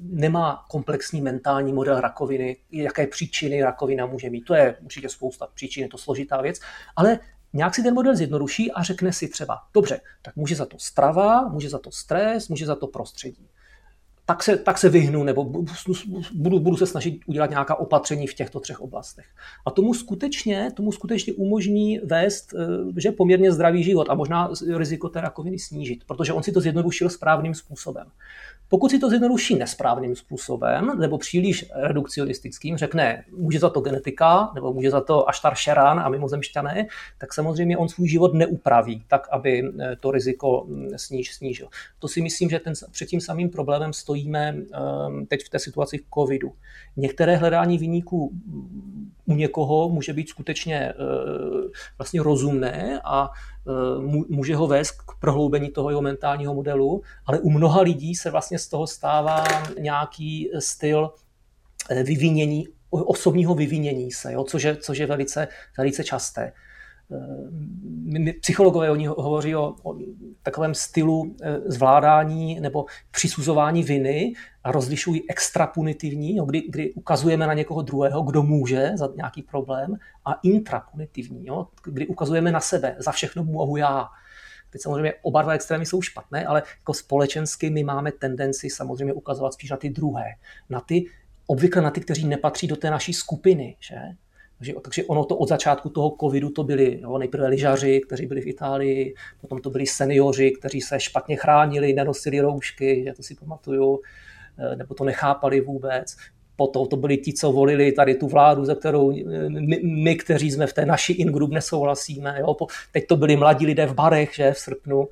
nemá 0.00 0.64
komplexní 0.70 1.20
mentální 1.20 1.72
model 1.72 2.00
rakoviny, 2.00 2.56
jaké 2.72 3.06
příčiny 3.06 3.62
rakovina 3.62 4.06
může 4.06 4.30
mít. 4.30 4.44
To 4.44 4.54
je 4.54 4.76
určitě 4.84 5.08
spousta 5.08 5.46
příčin, 5.54 5.82
je 5.82 5.88
to 5.88 5.98
složitá 5.98 6.42
věc, 6.42 6.60
ale 6.96 7.18
nějak 7.52 7.74
si 7.74 7.82
ten 7.82 7.94
model 7.94 8.16
zjednoduší 8.16 8.72
a 8.72 8.82
řekne 8.82 9.12
si 9.12 9.28
třeba, 9.28 9.58
dobře, 9.74 10.00
tak 10.22 10.36
může 10.36 10.54
za 10.54 10.66
to 10.66 10.78
strava, 10.78 11.48
může 11.48 11.68
za 11.68 11.78
to 11.78 11.90
stres, 11.90 12.48
může 12.48 12.66
za 12.66 12.74
to 12.74 12.86
prostředí 12.86 13.48
tak 14.26 14.42
se, 14.42 14.56
tak 14.56 14.78
se 14.78 14.88
vyhnu 14.88 15.24
nebo 15.24 15.44
budu, 16.32 16.60
budu 16.60 16.76
se 16.76 16.86
snažit 16.86 17.20
udělat 17.26 17.50
nějaká 17.50 17.74
opatření 17.74 18.26
v 18.26 18.34
těchto 18.34 18.60
třech 18.60 18.80
oblastech. 18.80 19.26
A 19.66 19.70
tomu 19.70 19.94
skutečně, 19.94 20.70
tomu 20.76 20.92
skutečně 20.92 21.32
umožní 21.32 21.98
vést 21.98 22.54
eh, 22.54 22.66
že 22.96 23.12
poměrně 23.12 23.52
zdravý 23.52 23.82
život 23.82 24.10
a 24.10 24.14
možná 24.14 24.50
riziko 24.76 25.08
té 25.08 25.20
rakoviny 25.20 25.58
snížit, 25.58 26.04
protože 26.06 26.32
on 26.32 26.42
si 26.42 26.52
to 26.52 26.60
zjednodušil 26.60 27.10
správným 27.10 27.54
způsobem. 27.54 28.06
Pokud 28.72 28.90
si 28.90 28.98
to 28.98 29.08
zjednoduší 29.08 29.54
nesprávným 29.54 30.16
způsobem 30.16 30.98
nebo 30.98 31.18
příliš 31.18 31.64
redukcionistickým, 31.74 32.76
řekne, 32.76 33.24
může 33.36 33.58
za 33.58 33.70
to 33.70 33.80
genetika 33.80 34.50
nebo 34.54 34.72
může 34.72 34.90
za 34.90 35.00
to 35.00 35.28
Aštar 35.28 35.54
Šeran 35.54 36.00
a 36.00 36.08
mimozemšťané, 36.08 36.86
tak 37.18 37.34
samozřejmě 37.34 37.78
on 37.78 37.88
svůj 37.88 38.08
život 38.08 38.34
neupraví 38.34 39.04
tak, 39.08 39.28
aby 39.30 39.62
eh, 39.80 39.96
to 39.96 40.10
riziko 40.10 40.66
hm, 40.68 40.88
sníž, 40.96 41.34
snížil. 41.34 41.68
To 41.98 42.08
si 42.08 42.22
myslím, 42.22 42.50
že 42.50 42.58
ten, 42.58 42.72
před 42.90 43.06
tím 43.06 43.20
samým 43.20 43.50
problémem 43.50 43.92
stojíme 43.92 44.54
um, 44.54 45.26
teď 45.26 45.44
v 45.44 45.48
té 45.48 45.58
situaci 45.58 45.98
v 45.98 46.04
covidu. 46.14 46.52
Některé 46.96 47.36
hledání 47.36 47.78
vyníků 47.78 48.32
u 49.26 49.34
někoho 49.34 49.88
může 49.88 50.12
být 50.12 50.28
skutečně 50.28 50.92
uh, 50.94 51.70
vlastně 51.98 52.22
rozumné 52.22 53.00
a 53.04 53.28
uh, 53.28 54.24
může 54.28 54.56
ho 54.56 54.66
vést 54.66 54.90
k 54.90 55.12
prohloubení 55.20 55.70
toho 55.70 55.90
jeho 55.90 56.02
mentálního 56.02 56.54
modelu, 56.54 57.02
ale 57.26 57.38
u 57.38 57.50
mnoha 57.50 57.80
lidí 57.80 58.14
se 58.14 58.30
vlastně 58.30 58.58
z 58.58 58.68
toho 58.68 58.86
stává 58.86 59.44
nějaký 59.78 60.50
styl 60.58 61.10
eh, 61.90 62.02
vyvinění, 62.02 62.68
osobního 62.90 63.54
vyvinění 63.54 64.12
se, 64.12 64.32
jo, 64.32 64.44
což, 64.44 64.62
je, 64.62 64.76
což 64.76 64.98
je 64.98 65.06
velice, 65.06 65.48
velice 65.78 66.04
časté. 66.04 66.52
Eh, 67.12 68.32
psychologové 68.40 68.90
oni 68.90 69.06
hovoří 69.06 69.56
o, 69.56 69.74
o 69.82 69.96
takovém 70.42 70.74
stylu 70.74 71.36
eh, 71.42 71.60
zvládání 71.66 72.60
nebo 72.60 72.86
přisuzování 73.10 73.82
viny 73.82 74.32
a 74.64 74.72
rozlišují 74.72 75.30
extrapunitivní, 75.30 76.36
jo, 76.36 76.44
kdy, 76.44 76.62
kdy 76.68 76.92
ukazujeme 76.92 77.46
na 77.46 77.54
někoho 77.54 77.82
druhého, 77.82 78.22
kdo 78.22 78.42
může 78.42 78.90
za 78.94 79.08
nějaký 79.16 79.42
problém, 79.42 79.96
a 80.24 80.32
intrapunitivní, 80.42 81.46
jo, 81.46 81.66
kdy 81.84 82.06
ukazujeme 82.06 82.52
na 82.52 82.60
sebe, 82.60 82.96
za 82.98 83.12
všechno 83.12 83.44
mohu 83.44 83.76
já. 83.76 84.08
Teď 84.70 84.82
samozřejmě 84.82 85.14
oba 85.22 85.42
dva 85.42 85.52
extrémy 85.52 85.86
jsou 85.86 86.02
špatné, 86.02 86.46
ale 86.46 86.62
jako 86.80 86.94
společensky 86.94 87.70
my 87.70 87.84
máme 87.84 88.12
tendenci 88.12 88.70
samozřejmě 88.70 89.12
ukazovat 89.12 89.52
spíš 89.54 89.70
na 89.70 89.76
ty 89.76 89.90
druhé, 89.90 90.24
na 90.70 90.80
ty, 90.80 91.06
obvykle 91.46 91.82
na 91.82 91.90
ty, 91.90 92.00
kteří 92.00 92.26
nepatří 92.26 92.66
do 92.66 92.76
té 92.76 92.90
naší 92.90 93.12
skupiny, 93.12 93.76
že? 93.80 93.96
Takže, 94.62 94.74
takže 94.82 95.04
ono 95.04 95.24
to 95.24 95.36
od 95.36 95.48
začátku 95.48 95.88
toho 95.88 96.16
covidu 96.20 96.50
to 96.50 96.64
byli 96.64 97.00
jo, 97.00 97.18
nejprve 97.18 97.48
lyžaři, 97.48 98.00
kteří 98.06 98.26
byli 98.26 98.40
v 98.40 98.46
Itálii, 98.46 99.14
potom 99.40 99.60
to 99.60 99.70
byli 99.70 99.86
seniori, 99.86 100.50
kteří 100.50 100.80
se 100.80 101.00
špatně 101.00 101.36
chránili, 101.36 101.92
nenosili 101.92 102.40
roušky, 102.40 103.04
že 103.06 103.12
to 103.12 103.22
si 103.22 103.34
pamatuju, 103.34 104.00
eh, 104.58 104.76
nebo 104.76 104.94
to 104.94 105.04
nechápali 105.04 105.60
vůbec. 105.60 106.16
Potom 106.66 106.86
to 106.86 106.96
byli 106.96 107.16
ti, 107.16 107.32
co 107.32 107.52
volili 107.52 107.92
tady 107.92 108.14
tu 108.14 108.28
vládu, 108.28 108.64
za 108.64 108.74
kterou 108.74 109.12
my, 109.48 109.80
my 109.82 110.16
kteří 110.16 110.50
jsme 110.50 110.66
v 110.66 110.72
té 110.72 110.86
naší 110.86 111.12
in-group 111.12 111.50
nesouhlasíme. 111.50 112.36
Jo. 112.40 112.56
Teď 112.92 113.06
to 113.06 113.16
byli 113.16 113.36
mladí 113.36 113.66
lidé 113.66 113.86
v 113.86 113.94
barech, 113.94 114.34
že 114.34 114.52
v 114.52 114.58
srpnu. 114.58 115.08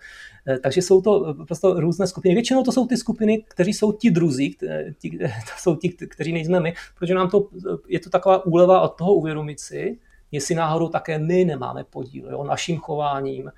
Eh, 0.47 0.59
takže 0.59 0.83
jsou 0.83 1.01
to 1.01 1.35
prostě 1.47 1.67
různé 1.75 2.07
skupiny. 2.07 2.35
Většinou 2.35 2.63
to 2.63 2.73
jsou 2.73 2.87
ty 2.87 2.97
skupiny, 2.97 3.45
kteří 3.49 3.73
jsou 3.73 3.93
ti 3.93 4.11
druzí, 4.11 4.57
ti, 4.99 5.19
to 5.19 5.55
jsou 5.59 5.77
ti, 5.77 5.89
kteří 5.89 6.33
nejsme 6.33 6.61
my, 6.61 6.75
protože 6.99 7.15
nám 7.15 7.31
to, 7.31 7.49
je 7.89 8.01
to 8.01 8.11
taková 8.11 8.47
úleva 8.47 8.81
od 8.81 8.89
toho 8.89 9.15
uvědomit 9.15 9.61
si, 9.61 9.99
jestli 10.33 10.55
náhodou 10.55 10.89
také 10.89 11.19
my 11.19 11.45
nemáme 11.45 11.85
podíl 11.85 12.31
jo, 12.31 12.45
naším 12.45 12.79
chováním, 12.79 13.49
eh, 13.49 13.53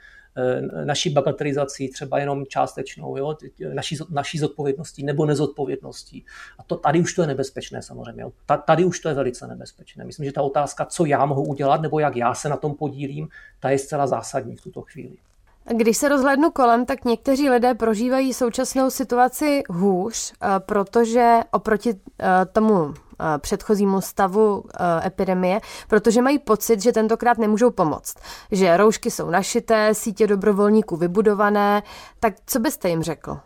naší 0.84 1.10
bagatelizací, 1.10 1.88
třeba 1.88 2.18
jenom 2.18 2.46
částečnou, 2.46 3.16
jo, 3.16 3.36
naší, 3.74 3.98
naší 4.10 4.38
zodpovědností 4.38 5.04
nebo 5.04 5.26
nezodpovědností. 5.26 6.24
A 6.58 6.62
to 6.62 6.76
tady 6.76 7.00
už 7.00 7.14
to 7.14 7.20
je 7.22 7.26
nebezpečné 7.28 7.82
samozřejmě. 7.82 8.24
Tady 8.66 8.84
už 8.84 9.00
to 9.00 9.08
je 9.08 9.14
velice 9.14 9.46
nebezpečné. 9.46 10.04
Myslím, 10.04 10.26
že 10.26 10.32
ta 10.32 10.42
otázka, 10.42 10.84
co 10.84 11.04
já 11.04 11.26
mohu 11.26 11.44
udělat 11.44 11.80
nebo 11.80 11.98
jak 11.98 12.16
já 12.16 12.34
se 12.34 12.48
na 12.48 12.56
tom 12.56 12.74
podílím, 12.74 13.28
ta 13.60 13.70
je 13.70 13.78
zcela 13.78 14.06
zásadní 14.06 14.56
v 14.56 14.60
tuto 14.60 14.82
chvíli. 14.82 15.16
Když 15.64 15.96
se 15.96 16.08
rozhlednu 16.08 16.50
kolem, 16.50 16.86
tak 16.86 17.04
někteří 17.04 17.50
lidé 17.50 17.74
prožívají 17.74 18.34
současnou 18.34 18.90
situaci 18.90 19.62
hůř, 19.68 20.32
eh, 20.32 20.46
protože 20.58 21.40
oproti 21.50 21.90
eh, 21.90 22.26
tomu 22.52 22.94
eh, 22.94 23.11
předchozímu 23.38 24.00
stavu 24.00 24.64
epidemie, 25.06 25.60
protože 25.88 26.22
mají 26.22 26.38
pocit, 26.38 26.82
že 26.82 26.92
tentokrát 26.92 27.38
nemůžou 27.38 27.70
pomoct. 27.70 28.14
Že 28.50 28.76
roušky 28.76 29.10
jsou 29.10 29.30
našité, 29.30 29.94
sítě 29.94 30.26
dobrovolníků 30.26 30.96
vybudované. 30.96 31.82
Tak 32.20 32.34
co 32.46 32.60
byste 32.60 32.88
jim 32.88 33.02
řekl? 33.02 33.36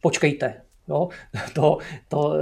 Počkejte, 0.00 0.54
No, 0.88 1.08
to, 1.54 1.78
to, 2.08 2.34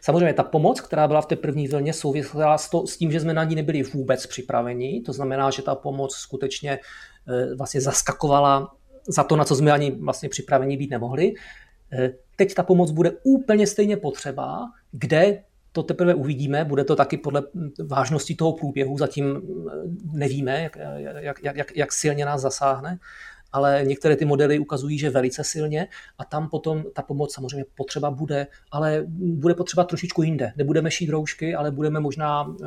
samozřejmě 0.00 0.34
ta 0.34 0.42
pomoc, 0.42 0.80
která 0.80 1.08
byla 1.08 1.20
v 1.20 1.26
té 1.26 1.36
první 1.36 1.68
vlně, 1.68 1.92
souvisela 1.92 2.58
s, 2.58 2.70
to, 2.70 2.86
s 2.86 2.96
tím, 2.96 3.12
že 3.12 3.20
jsme 3.20 3.34
na 3.34 3.44
ní 3.44 3.54
nebyli 3.54 3.82
vůbec 3.82 4.26
připraveni. 4.26 5.02
To 5.06 5.12
znamená, 5.12 5.50
že 5.50 5.62
ta 5.62 5.74
pomoc 5.74 6.14
skutečně 6.14 6.78
Eh, 7.28 7.54
vlastně 7.54 7.80
zaskakovala 7.80 8.74
za 9.08 9.24
to, 9.24 9.36
na 9.36 9.44
co 9.44 9.56
jsme 9.56 9.72
ani 9.72 9.90
vlastně 9.90 10.28
připraveni 10.28 10.76
být 10.76 10.90
nemohli. 10.90 11.34
Eh, 11.92 12.10
teď 12.36 12.54
ta 12.54 12.62
pomoc 12.62 12.90
bude 12.90 13.12
úplně 13.22 13.66
stejně 13.66 13.96
potřeba, 13.96 14.66
kde 14.92 15.42
to 15.78 15.82
teprve 15.82 16.14
uvidíme, 16.14 16.64
bude 16.64 16.84
to 16.84 16.96
taky 16.96 17.16
podle 17.16 17.42
vážnosti 17.86 18.34
toho 18.34 18.52
průběhu, 18.52 18.98
zatím 18.98 19.36
eh, 19.36 19.72
nevíme, 20.12 20.62
jak, 20.62 20.78
jak, 21.16 21.56
jak, 21.56 21.76
jak 21.76 21.92
silně 21.92 22.24
nás 22.24 22.40
zasáhne, 22.40 22.98
ale 23.52 23.82
některé 23.86 24.16
ty 24.16 24.24
modely 24.24 24.58
ukazují, 24.58 24.98
že 24.98 25.10
velice 25.10 25.44
silně 25.44 25.88
a 26.18 26.24
tam 26.24 26.48
potom 26.48 26.84
ta 26.92 27.02
pomoc 27.02 27.34
samozřejmě 27.34 27.64
potřeba 27.74 28.10
bude, 28.10 28.46
ale 28.70 29.04
bude 29.08 29.54
potřeba 29.54 29.84
trošičku 29.84 30.22
jinde. 30.22 30.52
Nebudeme 30.56 30.90
šít 30.90 31.10
roušky, 31.10 31.54
ale 31.54 31.70
budeme 31.70 32.00
možná 32.00 32.54
eh, 32.62 32.66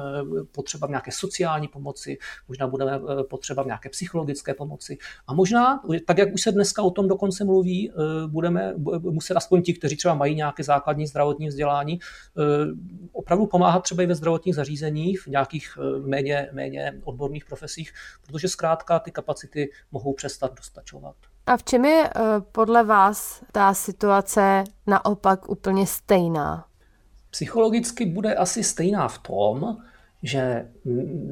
potřeba 0.51 0.87
v 0.87 0.89
nějaké 0.89 1.11
sociální 1.11 1.67
pomoci, 1.67 2.17
možná 2.47 2.67
budeme 2.67 2.91
eh, 2.91 3.23
potřeba 3.23 3.63
v 3.63 3.65
nějaké 3.65 3.89
psychologické 3.89 4.53
pomoci 4.53 4.97
a 5.27 5.33
možná, 5.33 5.81
tak 6.07 6.17
jak 6.17 6.33
už 6.33 6.41
se 6.41 6.51
dneska 6.51 6.81
o 6.83 6.91
tom 6.91 7.07
dokonce 7.07 7.43
mluví, 7.43 7.91
eh, 7.91 7.93
budeme 8.27 8.73
muset 8.99 9.33
aspoň 9.37 9.61
ti, 9.61 9.73
kteří 9.73 9.97
třeba 9.97 10.13
mají 10.13 10.35
nějaké 10.35 10.63
základní 10.63 11.07
zdravotní 11.07 11.47
vzdělání, 11.47 11.99
opravdu 13.11 13.45
pomáhat 13.45 13.79
třeba 13.79 14.03
i 14.03 14.05
ve 14.05 14.15
zdravotních 14.15 14.55
zařízeních, 14.55 15.21
v 15.21 15.27
nějakých 15.27 15.77
méně, 16.05 16.49
méně 16.53 16.93
odborných 17.03 17.45
profesích, 17.45 17.93
protože 18.27 18.47
zkrátka 18.47 18.99
ty 18.99 19.11
kapacity 19.11 19.69
mohou 19.91 20.13
přestat 20.13 20.55
dost 20.55 20.70
postačovat. 20.71 21.15
A 21.45 21.57
v 21.57 21.63
čem 21.63 21.85
je 21.85 22.09
eh, 22.09 22.21
podle 22.51 22.83
vás 22.83 23.43
ta 23.51 23.73
situace 23.73 24.63
naopak 24.87 25.49
úplně 25.49 25.87
stejná? 25.87 26.65
Psychologicky 27.29 28.05
bude 28.05 28.35
asi 28.35 28.63
stejná 28.63 29.07
v 29.07 29.17
tom, 29.17 29.77
že, 30.23 30.67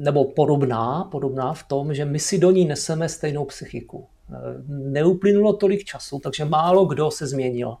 nebo 0.02 0.24
podobná, 0.24 1.04
podobná 1.10 1.52
v 1.52 1.62
tom, 1.62 1.94
že 1.94 2.04
my 2.04 2.18
si 2.18 2.38
do 2.38 2.50
ní 2.50 2.64
neseme 2.64 3.08
stejnou 3.08 3.44
psychiku. 3.44 4.06
Eh, 4.30 4.34
neuplynulo 4.68 5.52
tolik 5.52 5.84
času, 5.84 6.18
takže 6.18 6.44
málo 6.44 6.86
kdo 6.86 7.10
se 7.10 7.26
změnil. 7.26 7.76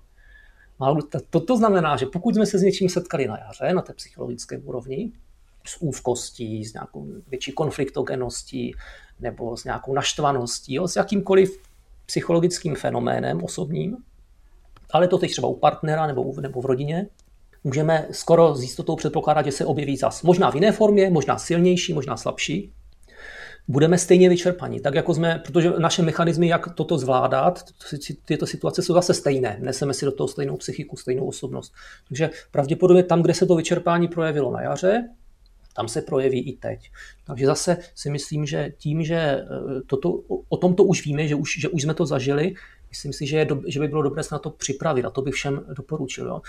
Málo, 0.78 0.98
to, 1.30 1.40
to 1.40 1.56
znamená, 1.56 1.96
že 1.96 2.06
pokud 2.06 2.34
jsme 2.34 2.46
se 2.46 2.58
s 2.58 2.62
něčím 2.62 2.88
setkali 2.88 3.26
na 3.26 3.38
jaře, 3.38 3.74
na 3.74 3.82
té 3.82 3.92
psychologické 3.92 4.58
úrovni, 4.58 5.12
s 5.66 5.82
úzkostí, 5.82 6.64
s 6.64 6.72
nějakou 6.72 7.06
větší 7.28 7.52
konfliktogeností, 7.52 8.74
nebo 9.20 9.56
s 9.56 9.64
nějakou 9.64 9.94
naštvaností, 9.94 10.74
jo, 10.74 10.88
s 10.88 10.96
jakýmkoliv 10.96 11.58
psychologickým 12.06 12.74
fenoménem 12.74 13.44
osobním, 13.44 13.96
ale 14.90 15.08
to 15.08 15.18
teď 15.18 15.30
třeba 15.30 15.48
u 15.48 15.54
partnera 15.54 16.06
nebo, 16.06 16.34
nebo 16.40 16.60
v 16.60 16.66
rodině, 16.66 17.06
můžeme 17.64 18.06
skoro 18.10 18.54
s 18.54 18.62
jistotou 18.62 18.96
předpokládat, 18.96 19.44
že 19.44 19.52
se 19.52 19.64
objeví 19.64 19.96
zas. 19.96 20.22
Možná 20.22 20.50
v 20.50 20.54
jiné 20.54 20.72
formě, 20.72 21.10
možná 21.10 21.38
silnější, 21.38 21.92
možná 21.92 22.16
slabší. 22.16 22.72
Budeme 23.68 23.98
stejně 23.98 24.28
vyčerpaní, 24.28 24.80
tak 24.80 24.94
jako 24.94 25.14
jsme, 25.14 25.42
protože 25.46 25.70
naše 25.78 26.02
mechanismy, 26.02 26.48
jak 26.48 26.74
toto 26.74 26.98
zvládat, 26.98 27.64
tyto 28.24 28.46
situace 28.46 28.82
jsou 28.82 28.94
zase 28.94 29.14
stejné. 29.14 29.56
Neseme 29.60 29.94
si 29.94 30.04
do 30.04 30.12
toho 30.12 30.28
stejnou 30.28 30.56
psychiku, 30.56 30.96
stejnou 30.96 31.26
osobnost. 31.26 31.72
Takže 32.08 32.30
pravděpodobně 32.50 33.02
tam, 33.02 33.22
kde 33.22 33.34
se 33.34 33.46
to 33.46 33.56
vyčerpání 33.56 34.08
projevilo 34.08 34.52
na 34.52 34.62
jaře, 34.62 35.08
tam 35.72 35.88
se 35.88 36.02
projeví 36.02 36.48
i 36.48 36.56
teď. 36.56 36.90
Takže 37.24 37.46
zase 37.46 37.76
si 37.94 38.10
myslím, 38.10 38.46
že 38.46 38.72
tím, 38.78 39.04
že 39.04 39.16
eh, 39.16 39.46
toto, 39.86 40.20
o 40.48 40.56
tom 40.56 40.74
to 40.74 40.84
už 40.84 41.04
víme, 41.04 41.28
že 41.28 41.34
už, 41.34 41.60
že 41.60 41.68
už 41.68 41.82
jsme 41.82 41.94
to 41.94 42.06
zažili, 42.06 42.54
myslím 42.90 43.12
si, 43.12 43.26
že, 43.26 43.36
je 43.36 43.44
do, 43.44 43.62
že 43.66 43.80
by 43.80 43.88
bylo 43.88 44.02
dobré 44.02 44.22
se 44.22 44.34
na 44.34 44.38
to 44.38 44.50
připravit 44.50 45.04
a 45.04 45.10
to 45.10 45.22
bych 45.22 45.34
všem 45.34 45.66
doporučil. 45.76 46.26
Jo. 46.26 46.42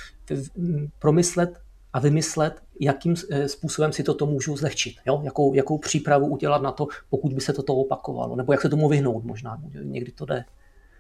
Promyslet 1.00 1.60
a 1.94 2.00
vymyslet, 2.00 2.62
jakým 2.80 3.16
eh, 3.32 3.48
způsobem 3.48 3.94
si 3.94 4.04
toto 4.04 4.26
můžu 4.26 4.58
zlehčit. 4.58 4.96
Jo? 5.06 5.22
Jakou, 5.24 5.54
jakou 5.54 5.78
přípravu 5.78 6.28
udělat 6.28 6.62
na 6.62 6.72
to, 6.72 6.88
pokud 7.10 7.34
by 7.34 7.42
se 7.42 7.54
toto 7.54 7.76
opakovalo, 7.76 8.36
nebo 8.36 8.54
jak 8.54 8.62
se 8.62 8.70
tomu 8.70 8.90
vyhnout 8.90 9.24
možná, 9.24 9.62
někdy 9.82 10.12
to 10.12 10.26
jde. 10.26 10.46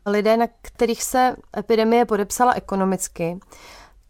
Lidé, 0.06 0.38
na 0.38 0.48
kterých 0.62 1.04
se 1.04 1.36
epidemie 1.58 2.06
podepsala 2.06 2.54
ekonomicky, 2.54 3.40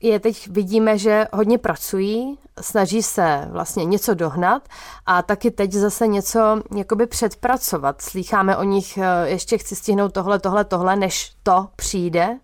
je 0.01 0.19
teď 0.19 0.47
vidíme, 0.47 0.97
že 0.97 1.27
hodně 1.33 1.57
pracují, 1.57 2.37
snaží 2.61 3.03
se 3.03 3.47
vlastně 3.49 3.85
něco 3.85 4.13
dohnat 4.13 4.67
a 5.05 5.21
taky 5.21 5.51
teď 5.51 5.71
zase 5.71 6.07
něco 6.07 6.61
jakoby 6.77 7.07
předpracovat. 7.07 8.01
Slýcháme 8.01 8.57
o 8.57 8.63
nich, 8.63 8.97
eh, 8.97 9.29
ještě 9.29 9.57
chci 9.57 9.75
stihnout 9.75 10.13
tohle, 10.13 10.39
tohle, 10.39 10.65
tohle, 10.65 10.95
než 10.95 11.31
to 11.43 11.67
přijde. 11.75 12.39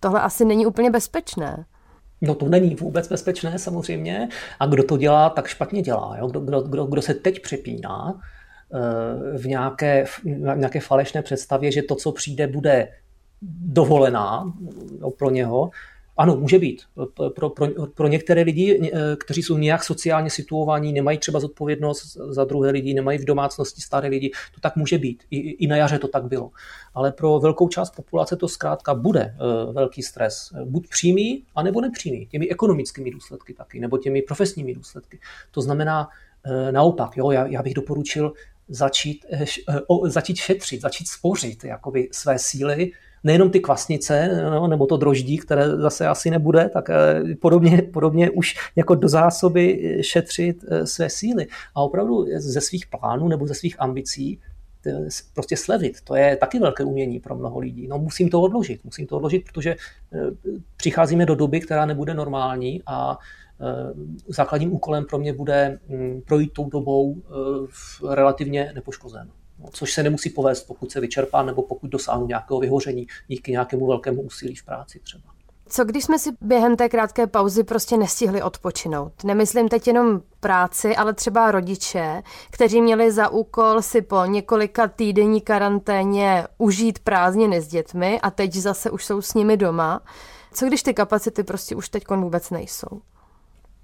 Tohle 0.00 0.20
asi 0.20 0.44
není 0.44 0.66
úplně 0.66 0.90
bezpečné. 0.90 1.64
No 2.20 2.34
to 2.34 2.48
není 2.48 2.74
vůbec 2.74 3.08
bezpečné 3.08 3.58
samozřejmě. 3.58 4.28
A 4.60 4.66
kdo 4.66 4.82
to 4.82 4.96
dělá, 4.96 5.30
tak 5.30 5.46
špatně 5.46 5.82
dělá. 5.82 6.16
Jo? 6.18 6.26
Kdo, 6.26 6.40
kdo, 6.40 6.60
kdo, 6.60 6.86
kdo 6.86 7.02
se 7.02 7.14
teď 7.14 7.42
přepíná 7.42 8.20
eh, 8.74 9.38
v 9.38 9.46
nějaké, 9.46 10.04
v 10.04 10.22
nějaké 10.56 10.80
falešné 10.80 11.22
představě, 11.22 11.72
že 11.72 11.82
to, 11.82 11.94
co 11.94 12.12
přijde, 12.12 12.46
bude 12.46 12.88
dovolená 13.62 14.52
pro 15.18 15.30
něho, 15.30 15.70
ano, 16.18 16.36
může 16.36 16.58
být. 16.58 16.82
Pro, 17.34 17.50
pro, 17.50 17.66
pro 17.94 18.08
některé 18.08 18.42
lidi, 18.42 18.90
eh, 18.92 19.16
kteří 19.16 19.42
jsou 19.42 19.58
nějak 19.58 19.84
sociálně 19.84 20.30
situovaní, 20.30 20.92
nemají 20.92 21.18
třeba 21.18 21.40
zodpovědnost 21.40 22.16
za 22.28 22.44
druhé 22.44 22.70
lidi, 22.70 22.94
nemají 22.94 23.18
v 23.18 23.24
domácnosti 23.24 23.80
staré 23.80 24.08
lidi, 24.08 24.30
to 24.54 24.60
tak 24.60 24.76
může 24.76 24.98
být. 24.98 25.22
I, 25.30 25.36
i 25.38 25.66
na 25.66 25.76
jaře 25.76 25.98
to 25.98 26.08
tak 26.08 26.24
bylo. 26.24 26.50
Ale 26.94 27.12
pro 27.12 27.38
velkou 27.38 27.68
část 27.68 27.96
populace 27.96 28.36
to 28.36 28.48
zkrátka 28.48 28.94
bude 28.94 29.34
uh, 29.66 29.74
velký 29.74 30.02
stres. 30.02 30.52
Buď 30.64 30.88
přímý, 30.88 31.42
anebo 31.54 31.80
nepřímý. 31.80 32.26
Těmi 32.26 32.48
ekonomickými 32.48 33.10
důsledky 33.10 33.54
taky, 33.54 33.80
nebo 33.80 33.98
těmi 33.98 34.22
profesními 34.22 34.74
důsledky. 34.74 35.18
To 35.50 35.62
znamená 35.62 36.08
uh, 36.08 36.72
naopak, 36.72 37.16
jo, 37.16 37.30
já, 37.30 37.46
já 37.46 37.62
bych 37.62 37.74
doporučil 37.74 38.32
začít, 38.68 39.26
začít 40.04 40.36
šetřit, 40.36 40.80
začít 40.80 41.08
spořit 41.08 41.64
jakoby 41.64 42.08
své 42.12 42.38
síly, 42.38 42.92
nejenom 43.24 43.50
ty 43.50 43.60
kvasnice, 43.60 44.42
no, 44.50 44.66
nebo 44.66 44.86
to 44.86 44.96
droždí, 44.96 45.38
které 45.38 45.68
zase 45.68 46.06
asi 46.06 46.30
nebude, 46.30 46.68
tak 46.68 46.90
eh, 46.90 47.34
podobně, 47.40 47.82
podobně 47.92 48.30
už 48.30 48.54
jako 48.76 48.94
do 48.94 49.08
zásoby 49.08 49.98
šetřit 50.00 50.64
eh, 50.68 50.86
své 50.86 51.10
síly. 51.10 51.46
A 51.74 51.82
opravdu 51.82 52.26
ze 52.36 52.60
svých 52.60 52.86
plánů 52.86 53.28
nebo 53.28 53.46
ze 53.46 53.54
svých 53.54 53.80
ambicí 53.80 54.40
eh, 54.86 55.08
prostě 55.34 55.56
slevit. 55.56 56.00
To 56.04 56.16
je 56.16 56.36
taky 56.36 56.58
velké 56.58 56.84
umění 56.84 57.20
pro 57.20 57.36
mnoho 57.36 57.58
lidí. 57.58 57.88
No 57.88 57.98
musím 57.98 58.28
to 58.28 58.40
odložit, 58.40 58.84
musím 58.84 59.06
to 59.06 59.16
odložit, 59.16 59.44
protože 59.44 59.76
přicházíme 60.76 61.26
do 61.26 61.34
doby, 61.34 61.60
která 61.60 61.86
nebude 61.86 62.14
normální 62.14 62.82
a 62.86 63.18
základním 64.28 64.72
úkolem 64.72 65.04
pro 65.04 65.18
mě 65.18 65.32
bude 65.32 65.78
mm, 65.88 66.20
projít 66.26 66.52
tou 66.52 66.68
dobou 66.68 67.16
relativně 68.08 68.72
nepoškozen. 68.74 69.30
Což 69.70 69.92
se 69.92 70.02
nemusí 70.02 70.30
povést, 70.30 70.66
pokud 70.66 70.92
se 70.92 71.00
vyčerpá 71.00 71.42
nebo 71.42 71.62
pokud 71.62 71.90
dosáhnu 71.90 72.26
nějakého 72.26 72.60
vyhoření 72.60 73.06
díky 73.28 73.52
nějakému 73.52 73.86
velkému 73.86 74.22
úsilí 74.22 74.54
v 74.54 74.64
práci 74.64 74.98
třeba. 74.98 75.38
Co 75.70 75.84
když 75.84 76.04
jsme 76.04 76.18
si 76.18 76.30
během 76.40 76.76
té 76.76 76.88
krátké 76.88 77.26
pauzy 77.26 77.64
prostě 77.64 77.96
nestihli 77.96 78.42
odpočinout? 78.42 79.24
Nemyslím 79.24 79.68
teď 79.68 79.86
jenom 79.86 80.20
práci, 80.40 80.96
ale 80.96 81.14
třeba 81.14 81.50
rodiče, 81.50 82.22
kteří 82.50 82.80
měli 82.80 83.12
za 83.12 83.28
úkol 83.28 83.82
si 83.82 84.02
po 84.02 84.24
několika 84.24 84.88
týdenní 84.88 85.40
karanténě 85.40 86.46
užít 86.58 86.98
prázdniny 86.98 87.60
s 87.60 87.68
dětmi 87.68 88.20
a 88.20 88.30
teď 88.30 88.54
zase 88.54 88.90
už 88.90 89.04
jsou 89.04 89.22
s 89.22 89.34
nimi 89.34 89.56
doma. 89.56 90.00
Co 90.52 90.66
když 90.66 90.82
ty 90.82 90.94
kapacity 90.94 91.42
prostě 91.42 91.76
už 91.76 91.88
teď 91.88 92.04
vůbec 92.08 92.50
nejsou? 92.50 93.00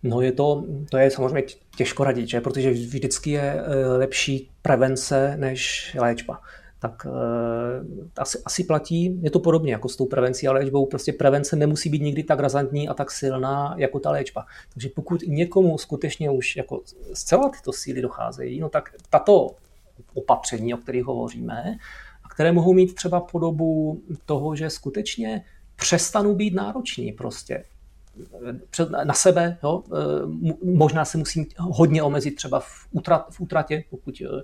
No 0.05 0.21
je 0.21 0.33
to, 0.33 0.65
to 0.91 0.99
je 0.99 1.11
samozřejmě 1.11 1.49
těžko 1.77 2.05
radit, 2.05 2.29
že? 2.29 2.41
protože 2.41 2.71
vždycky 2.71 3.31
je 3.31 3.55
eh, 3.55 3.87
lepší 3.87 4.51
prevence 4.63 5.37
než 5.37 5.97
léčba 6.01 6.41
tak 6.85 7.07
uh, 7.07 8.09
asi, 8.17 8.39
asi 8.45 8.65
platí, 8.65 9.21
je 9.23 9.31
to 9.31 9.39
podobně 9.39 9.73
jako 9.73 9.89
s 9.89 9.97
tou 9.97 10.07
prevencí 10.07 10.49
a 10.49 10.53
léčbou, 10.53 10.87
prostě 10.87 11.13
prevence 11.13 11.57
nemusí 11.57 11.89
být 11.89 12.03
nikdy 12.03 12.23
tak 12.23 12.41
razantní 12.41 12.89
a 12.89 12.95
tak 12.95 13.11
silná 13.11 13.75
jako 13.79 14.01
ta 14.01 14.11
léčba. 14.11 14.47
Takže 14.73 14.89
pokud 14.89 15.23
někomu 15.27 15.79
skutečně 15.79 16.31
už 16.31 16.57
jako 16.57 16.83
zcela 17.15 17.49
tyto 17.49 17.73
síly 17.73 18.03
docházejí, 18.03 18.61
no 18.61 18.69
tak 18.69 18.95
tato 19.11 19.51
opatření, 20.15 20.75
o 20.75 20.77
kterých 20.77 21.05
hovoříme, 21.05 21.77
a 22.25 22.29
které 22.29 22.53
mohou 22.53 22.73
mít 22.73 22.95
třeba 22.95 23.21
podobu 23.21 24.01
toho, 24.27 24.57
že 24.57 24.71
skutečně 24.71 25.45
přestanou 25.77 26.35
být 26.35 26.55
nároční 26.55 27.13
prostě 27.13 27.65
na 29.05 29.15
sebe. 29.15 29.59
Jo? 29.63 29.83
Eh, 29.87 30.55
možná 30.65 31.05
se 31.05 31.19
musím 31.19 31.47
hodně 31.59 32.03
omezit 32.03 32.31
třeba 32.35 32.61
v, 32.61 32.87
utrat, 32.91 33.27
v 33.31 33.41
utratě, 33.41 33.85
pokud 33.91 34.23
eh, 34.25 34.43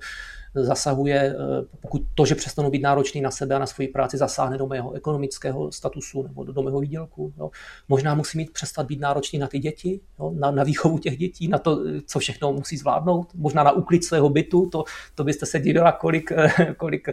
zasahuje, 0.54 1.18
eh, 1.18 1.64
pokud 1.80 2.02
to, 2.14 2.26
že 2.26 2.34
přestanu 2.34 2.70
být 2.70 2.82
náročný 2.82 3.20
na 3.20 3.30
sebe 3.30 3.54
a 3.54 3.58
na 3.58 3.66
svoji 3.66 3.88
práci, 3.88 4.16
zasáhne 4.16 4.58
do 4.58 4.66
mého 4.66 4.92
ekonomického 4.92 5.72
statusu 5.72 6.22
nebo 6.22 6.44
do, 6.44 6.62
mého 6.62 6.80
výdělku. 6.80 7.32
Jo. 7.38 7.50
Možná 7.88 8.14
musí 8.14 8.38
mít 8.38 8.52
přestat 8.52 8.86
být 8.86 9.00
náročný 9.00 9.38
na 9.38 9.46
ty 9.46 9.58
děti, 9.58 10.00
jo, 10.18 10.32
na, 10.34 10.50
na 10.50 10.64
výchovu 10.64 10.98
těch 10.98 11.16
dětí, 11.16 11.48
na 11.48 11.58
to, 11.58 11.78
co 12.06 12.18
všechno 12.18 12.52
musí 12.52 12.76
zvládnout, 12.76 13.34
možná 13.34 13.62
na 13.62 13.72
úklid 13.72 14.04
svého 14.04 14.28
bytu, 14.28 14.68
to, 14.72 14.84
to 15.14 15.24
byste 15.24 15.46
se 15.46 15.58
divila, 15.58 15.92
kolik, 15.92 16.32
eh, 16.32 16.74
kolik 16.76 17.08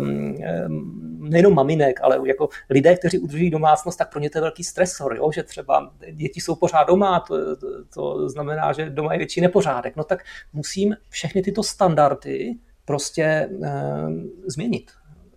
um, 0.00 0.36
nejenom 1.30 1.54
maminek, 1.54 2.00
ale 2.02 2.28
jako 2.28 2.48
lidé, 2.70 2.96
kteří 2.96 3.18
udržují 3.18 3.50
domácnost, 3.50 3.98
tak 3.98 4.10
pro 4.10 4.20
ně 4.20 4.30
to 4.30 4.38
je 4.38 4.42
velký 4.42 4.64
stresor, 4.64 5.16
jo, 5.16 5.32
že 5.32 5.42
třeba 5.42 5.92
děti 6.12 6.40
jsou 6.40 6.54
pořád 6.54 6.84
doma, 6.84 7.20
to, 7.20 7.56
to, 7.56 7.84
to 7.94 8.28
znamená, 8.28 8.72
že 8.72 8.90
doma 8.90 9.12
je 9.12 9.18
větší 9.18 9.40
nepořádek. 9.40 9.96
No 9.96 10.04
tak 10.04 10.24
musím 10.52 10.96
všechny 11.08 11.42
tyto 11.42 11.62
standardy 11.62 12.51
prostě 12.84 13.22
e, 13.22 13.48
změnit. 14.46 14.90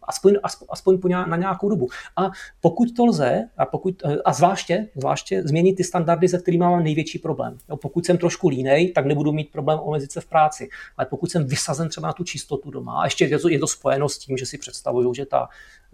Aspoň, 0.08 0.34
aspoň, 0.44 0.68
aspoň 0.72 0.98
po 1.00 1.08
nějak, 1.08 1.28
na 1.28 1.38
nějakou 1.38 1.70
dobu. 1.70 1.88
A 2.16 2.32
pokud 2.62 2.96
to 2.96 3.06
lze, 3.06 3.50
a, 3.58 3.66
pokud, 3.66 4.02
eh, 4.06 4.18
a 4.26 4.34
zvláště, 4.34 4.88
zvláště 4.96 5.44
změnit 5.44 5.76
ty 5.76 5.84
standardy, 5.84 6.28
se 6.28 6.40
kterými 6.40 6.62
mám 6.62 6.84
největší 6.84 7.20
problém. 7.20 7.58
Jo, 7.70 7.78
pokud 7.78 8.06
jsem 8.06 8.18
trošku 8.18 8.48
línej, 8.48 8.92
tak 8.92 9.06
nebudu 9.06 9.32
mít 9.32 9.52
problém 9.52 9.80
omezit 9.80 10.12
se 10.12 10.22
v 10.22 10.26
práci. 10.26 10.70
Ale 10.98 11.06
pokud 11.06 11.32
jsem 11.32 11.48
vysazen 11.48 11.90
třeba 11.90 12.08
na 12.08 12.14
tu 12.14 12.24
čistotu 12.24 12.72
doma, 12.72 13.02
a 13.02 13.06
ještě 13.06 13.26
je 13.26 13.40
to, 13.40 13.50
je 13.50 13.60
to 13.60 13.68
spojeno 13.68 14.10
s 14.10 14.18
tím, 14.18 14.38
že 14.38 14.46
si 14.46 14.58
představuju, 14.58 15.14
že, 15.14 15.26
ta, 15.26 15.48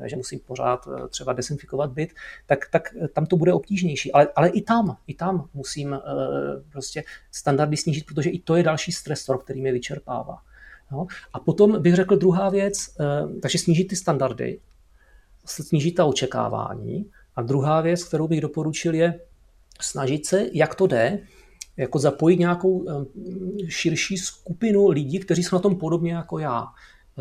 že 0.06 0.16
musím 0.16 0.40
pořád 0.40 0.88
eh, 0.88 1.08
třeba 1.08 1.34
desinfikovat 1.34 1.92
byt, 1.92 2.14
tak, 2.46 2.60
tak 2.72 2.96
tam 3.14 3.26
to 3.26 3.38
bude 3.38 3.54
obtížnější. 3.54 4.12
Ale, 4.12 4.28
ale 4.36 4.50
i 4.50 4.62
tam, 4.62 4.98
i 5.08 5.14
tam 5.14 5.48
musím 5.54 6.00
prostě 6.72 7.04
standardy 7.32 7.78
snížit, 7.78 8.06
protože 8.06 8.30
i 8.30 8.40
to 8.40 8.56
je 8.56 8.64
další 8.64 8.92
stresor, 8.92 9.44
který 9.44 9.62
mě 9.62 9.72
vyčerpává. 9.72 10.38
Jo? 10.92 11.08
A 11.34 11.40
potom 11.40 11.82
bych 11.82 11.96
řekl 11.96 12.16
druhá 12.16 12.50
věc, 12.50 12.96
eh, 13.00 13.40
takže 13.42 13.58
snížit 13.58 13.86
ty 13.86 13.96
standardy, 13.96 14.60
snížit 15.46 15.92
ta 15.92 16.06
očekávání. 16.06 17.06
A 17.36 17.42
druhá 17.42 17.82
věc, 17.82 18.04
kterou 18.04 18.28
bych 18.28 18.42
doporučil, 18.42 18.94
je 18.94 19.20
snažit 19.82 20.26
se, 20.26 20.48
jak 20.54 20.76
to 20.76 20.88
jde, 20.88 21.20
jako 21.78 22.00
zapojit 22.00 22.40
nějakou 22.40 22.86
eh, 22.90 23.06
širší 23.68 24.18
skupinu 24.18 24.90
lidí, 24.90 25.20
kteří 25.20 25.44
jsou 25.44 25.56
na 25.56 25.62
tom 25.62 25.76
podobně 25.76 26.14
jako 26.14 26.40
já. 26.40 26.68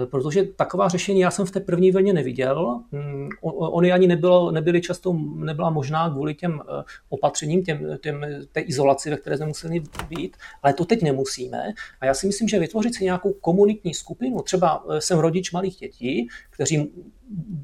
Protože 0.06 0.44
taková 0.44 0.88
řešení 0.88 1.20
já 1.20 1.30
jsem 1.30 1.46
v 1.46 1.50
té 1.50 1.60
první 1.60 1.90
vlně 1.90 2.12
neviděl. 2.12 2.80
Mm, 2.92 3.28
Oni 3.42 3.92
ani 3.92 4.06
nebylo, 4.06 4.50
nebyly 4.50 4.80
často, 4.80 5.12
nebyla 5.34 5.70
možná 5.70 6.10
kvůli 6.10 6.34
těm 6.34 6.60
eh, 6.62 6.84
opatřením, 7.08 7.64
těm, 7.64 7.98
těm, 8.02 8.26
té 8.52 8.60
izolaci, 8.60 9.10
ve 9.10 9.16
které 9.16 9.36
jsme 9.36 9.46
museli 9.46 9.82
být, 10.08 10.36
ale 10.62 10.72
to 10.72 10.84
teď 10.84 11.02
nemusíme. 11.02 11.72
A 12.00 12.06
já 12.06 12.14
si 12.14 12.26
myslím, 12.26 12.48
že 12.48 12.58
vytvořit 12.58 12.94
si 12.94 13.04
nějakou 13.04 13.32
komunitní 13.32 13.94
skupinu, 13.94 14.42
třeba 14.42 14.84
eh, 14.90 15.00
jsem 15.00 15.18
rodič 15.18 15.52
malých 15.52 15.76
dětí, 15.76 16.28
kteří 16.50 16.90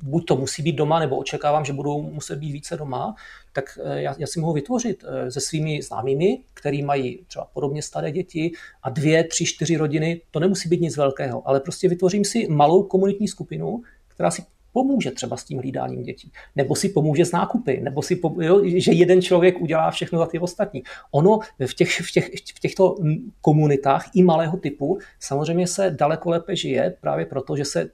buď 0.02 0.26
to 0.26 0.36
musí 0.36 0.62
být 0.62 0.72
doma, 0.72 0.98
nebo 0.98 1.16
očekávám, 1.16 1.64
že 1.64 1.72
budou 1.72 2.02
muset 2.02 2.38
být 2.38 2.52
více 2.52 2.76
doma, 2.76 3.14
tak 3.56 3.78
eh, 3.84 4.02
já, 4.02 4.14
já 4.18 4.26
si 4.26 4.40
mohu 4.40 4.52
vytvořit 4.52 5.04
eh, 5.04 5.30
se 5.30 5.40
svými 5.40 5.82
známými, 5.82 6.38
který 6.54 6.82
mají 6.82 7.24
třeba 7.26 7.44
podobně 7.52 7.82
staré 7.82 8.12
děti 8.12 8.52
a 8.82 8.90
dvě, 8.90 9.24
tři, 9.24 9.44
čtyři 9.44 9.76
rodiny, 9.76 10.20
to 10.30 10.40
nemusí 10.40 10.68
být 10.68 10.80
nic 10.80 10.96
velkého, 10.96 11.48
ale 11.48 11.60
prostě 11.60 11.88
vytvořím 11.88 12.24
si 12.24 12.46
malou 12.48 12.82
komunitní 12.82 13.28
skupinu, 13.28 13.80
která 14.08 14.30
si 14.30 14.42
pomůže 14.72 15.10
třeba 15.10 15.36
s 15.36 15.44
tím 15.44 15.58
hlídáním 15.58 16.02
dětí, 16.02 16.32
nebo 16.56 16.76
si 16.76 16.88
pomůže 16.88 17.24
s 17.24 17.32
nákupy, 17.32 17.80
nebo 17.80 18.02
si 18.02 18.16
pomůže, 18.16 18.46
jo, 18.46 18.60
že 18.64 18.92
jeden 18.92 19.22
člověk 19.22 19.60
udělá 19.60 19.90
všechno 19.90 20.18
za 20.18 20.26
ty 20.26 20.38
ostatní. 20.38 20.82
Ono 21.10 21.38
v, 21.66 21.74
těch, 21.74 22.00
v, 22.00 22.12
těch, 22.12 22.28
v 22.56 22.60
těchto 22.60 22.96
komunitách 23.40 24.10
i 24.14 24.22
malého 24.22 24.56
typu 24.56 24.98
samozřejmě 25.20 25.66
se 25.66 25.90
daleko 25.90 26.30
lépe 26.30 26.56
žije, 26.56 26.96
právě 27.00 27.26
proto, 27.26 27.56
že 27.56 27.64
se 27.64 27.90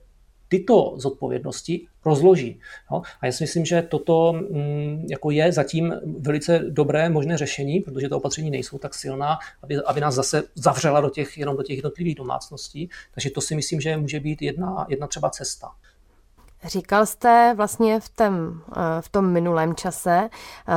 tyto 0.52 0.94
zodpovědnosti 0.96 1.86
rozloží. 2.04 2.60
No, 2.90 3.02
a 3.20 3.26
já 3.26 3.32
si 3.32 3.44
myslím, 3.44 3.64
že 3.64 3.82
toto 3.82 4.32
mm, 4.32 5.06
jako 5.10 5.30
je 5.30 5.52
zatím 5.52 5.94
velice 6.18 6.58
dobré 6.58 7.08
možné 7.08 7.38
řešení, 7.38 7.80
protože 7.80 8.08
to 8.08 8.16
opatření 8.16 8.50
nejsou 8.50 8.78
tak 8.78 8.94
silná, 8.94 9.38
aby, 9.62 9.76
aby 9.76 10.00
nás 10.00 10.14
zase 10.14 10.42
zavřela 10.54 11.00
do 11.00 11.10
těch, 11.10 11.38
jenom 11.38 11.56
do 11.56 11.62
těch 11.62 11.76
jednotlivých 11.76 12.14
domácností. 12.14 12.90
Takže 13.14 13.30
to 13.30 13.40
si 13.40 13.54
myslím, 13.54 13.80
že 13.80 13.96
může 13.96 14.20
být 14.20 14.42
jedna, 14.42 14.86
jedna 14.88 15.06
třeba 15.06 15.30
cesta. 15.30 15.68
Říkal 16.64 17.06
jste 17.06 17.54
vlastně 17.56 18.00
v 18.00 18.08
tom, 18.08 18.60
v 19.00 19.08
tom 19.08 19.32
minulém 19.32 19.74
čase, 19.74 20.28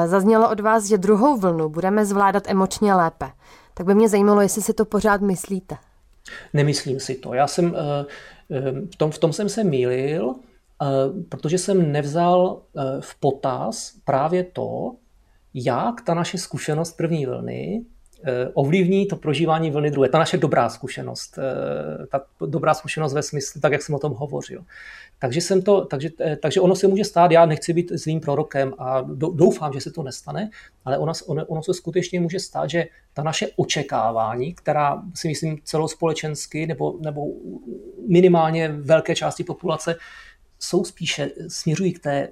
zaznělo 0.05 0.51
od 0.51 0.59
vás, 0.59 0.85
že 0.85 0.97
druhou 0.97 1.38
vlnu 1.38 1.69
budeme 1.69 2.05
zvládat 2.05 2.43
emočně 2.47 2.93
lépe. 2.93 3.31
Tak 3.73 3.85
by 3.85 3.95
mě 3.95 4.09
zajímalo, 4.09 4.41
jestli 4.41 4.61
si 4.61 4.73
to 4.73 4.85
pořád 4.85 5.21
myslíte. 5.21 5.77
Nemyslím 6.53 6.99
si 6.99 7.15
to. 7.15 7.33
Já 7.33 7.47
jsem 7.47 7.75
eh, 7.75 7.79
eh, 7.79 8.05
v 8.93 8.95
tom, 8.97 9.12
v 9.12 9.17
tom 9.17 9.34
jsem 9.34 9.49
se 9.49 9.63
mýlil, 9.63 10.36
eh, 10.36 10.86
protože 11.29 11.58
jsem 11.58 11.91
nevzal 11.91 12.62
v 12.99 13.19
potaz 13.19 13.93
právě 14.05 14.43
to, 14.43 14.95
jak 15.53 16.01
ta 16.01 16.13
naše 16.13 16.38
zkušenost 16.38 16.97
první 16.97 17.25
vlny 17.25 17.86
ovlivní 18.53 19.05
to 19.05 19.15
prožívání 19.15 19.71
vlny 19.71 19.91
druhé. 19.91 20.09
Ta 20.09 20.19
naše 20.19 20.38
dobrá 20.38 20.69
zkušenost, 20.69 21.39
ta 22.11 22.21
dobrá 22.45 22.73
zkušenost 22.73 23.13
ve 23.13 23.23
smyslu, 23.23 23.61
tak 23.61 23.71
jak 23.71 23.81
jsem 23.81 23.95
o 23.95 23.99
tom 23.99 24.13
hovořil. 24.13 24.61
Takže, 25.19 25.41
jsem 25.41 25.61
to, 25.61 25.85
takže, 25.85 26.09
takže 26.41 26.61
ono 26.61 26.75
se 26.75 26.88
může 26.88 27.03
stát, 27.03 27.31
já 27.31 27.45
nechci 27.45 27.73
být 27.73 27.91
zlým 27.91 28.19
prorokem 28.19 28.73
a 28.77 29.01
doufám, 29.15 29.73
že 29.73 29.81
se 29.81 29.91
to 29.91 30.03
nestane, 30.03 30.49
ale 30.85 30.97
ono, 30.97 31.13
ono, 31.25 31.45
ono 31.45 31.63
se 31.63 31.73
skutečně 31.73 32.19
může 32.19 32.39
stát, 32.39 32.69
že 32.69 32.85
ta 33.13 33.23
naše 33.23 33.47
očekávání, 33.55 34.53
která 34.53 35.01
si 35.13 35.27
myslím 35.27 35.57
celospolečensky 35.63 36.67
nebo, 36.67 36.95
nebo 36.99 37.21
minimálně 38.07 38.67
velké 38.67 39.15
části 39.15 39.43
populace 39.43 39.95
jsou 40.59 40.85
spíše, 40.85 41.31
směřují 41.47 41.93
k 41.93 41.99
té 41.99 42.29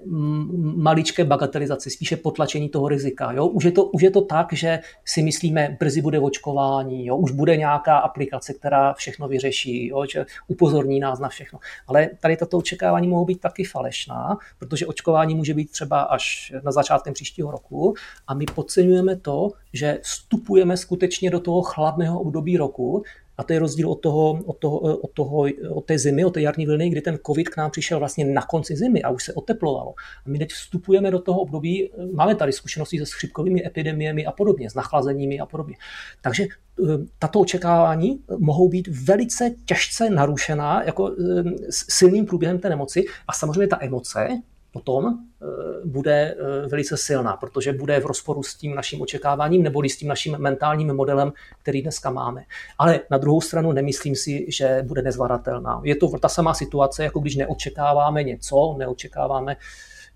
maličké 0.75 1.25
bagatelizaci, 1.25 1.89
spíše 1.89 2.17
potlačení 2.17 2.69
toho 2.69 2.87
rizika. 2.87 3.31
Jo? 3.31 3.47
Už, 3.47 3.63
je 3.63 3.71
to, 3.71 3.85
už 3.85 4.01
je 4.01 4.11
to 4.11 4.21
tak, 4.21 4.53
že 4.53 4.79
si 5.05 5.21
myslíme, 5.21 5.77
brzy 5.79 6.01
bude 6.01 6.19
očkování, 6.19 7.05
jo? 7.05 7.17
už 7.17 7.31
bude 7.31 7.57
nějaká 7.57 7.97
aplikace, 7.97 8.53
která 8.53 8.93
všechno 8.93 9.27
vyřeší, 9.27 9.87
jo? 9.87 10.05
že 10.13 10.25
upozorní 10.47 10.99
nás 10.99 11.19
na 11.19 11.29
všechno. 11.29 11.59
Ale 11.87 12.09
tady 12.19 12.37
tato 12.37 12.57
očekávání 12.57 13.07
mohou 13.07 13.25
být 13.25 13.41
taky 13.41 13.63
falešná, 13.63 14.37
protože 14.59 14.87
očkování 14.87 15.35
může 15.35 15.53
být 15.53 15.71
třeba 15.71 16.01
až 16.01 16.53
na 16.63 16.71
začátkem 16.71 17.13
příštího 17.13 17.51
roku 17.51 17.93
a 18.27 18.33
my 18.33 18.45
podceňujeme 18.55 19.15
to, 19.15 19.51
že 19.73 19.99
vstupujeme 20.01 20.77
skutečně 20.77 21.29
do 21.29 21.39
toho 21.39 21.61
chladného 21.61 22.19
období 22.19 22.57
roku, 22.57 23.03
a 23.37 23.43
to 23.43 23.53
je 23.53 23.59
rozdíl 23.59 23.89
od, 23.89 23.95
toho, 23.95 24.39
od, 24.45 24.57
toho, 24.57 24.79
od, 24.79 25.11
toho, 25.13 25.45
od 25.69 25.85
té 25.85 25.99
zimy, 25.99 26.25
od 26.25 26.33
té 26.33 26.41
jarní 26.41 26.65
vlny, 26.65 26.89
kdy 26.89 27.01
ten 27.01 27.19
covid 27.25 27.49
k 27.49 27.57
nám 27.57 27.71
přišel 27.71 27.99
vlastně 27.99 28.25
na 28.25 28.41
konci 28.41 28.75
zimy 28.75 29.01
a 29.01 29.09
už 29.09 29.23
se 29.23 29.33
oteplovalo. 29.33 29.93
A 30.25 30.29
my 30.29 30.39
teď 30.39 30.51
vstupujeme 30.51 31.11
do 31.11 31.19
toho 31.19 31.39
období, 31.39 31.91
máme 32.13 32.35
tady 32.35 32.51
zkušenosti 32.51 32.99
se 32.99 33.05
schřipkovými 33.05 33.65
epidemiemi 33.65 34.25
a 34.25 34.31
podobně, 34.31 34.69
s 34.69 34.73
nachlazeními 34.73 35.39
a 35.39 35.45
podobně. 35.45 35.75
Takže 36.21 36.43
eh, 36.43 36.85
tato 37.19 37.39
očekávání 37.39 38.19
mohou 38.37 38.69
být 38.69 38.87
velice 38.87 39.55
těžce 39.65 40.09
narušená 40.09 40.83
jako 40.83 41.11
eh, 41.11 41.43
silným 41.69 42.25
průběhem 42.25 42.59
té 42.59 42.69
nemoci 42.69 43.05
a 43.27 43.33
samozřejmě 43.33 43.67
ta 43.67 43.77
emoce, 43.81 44.27
potom 44.73 45.05
eh, 45.07 45.45
bude 45.85 46.35
eh, 46.37 46.67
velice 46.67 46.97
silná, 46.97 47.37
protože 47.37 47.73
bude 47.73 47.99
v 47.99 48.05
rozporu 48.05 48.43
s 48.43 48.55
tím 48.55 48.75
naším 48.75 49.01
očekáváním 49.01 49.63
nebo 49.63 49.83
s 49.83 49.97
tím 49.97 50.07
naším 50.07 50.35
mentálním 50.37 50.93
modelem, 50.93 51.33
který 51.61 51.81
dneska 51.81 52.09
máme. 52.09 52.43
Ale 52.77 52.99
na 53.09 53.17
druhou 53.17 53.41
stranu 53.41 53.71
nemyslím 53.71 54.15
si, 54.15 54.45
že 54.49 54.83
bude 54.87 55.01
nezvladatelná. 55.01 55.81
Je 55.83 55.95
to 55.95 56.07
ta 56.19 56.29
samá 56.29 56.53
situace, 56.53 57.03
jako 57.03 57.19
když 57.19 57.35
neočekáváme 57.35 58.23
něco, 58.23 58.75
neočekáváme 58.77 59.57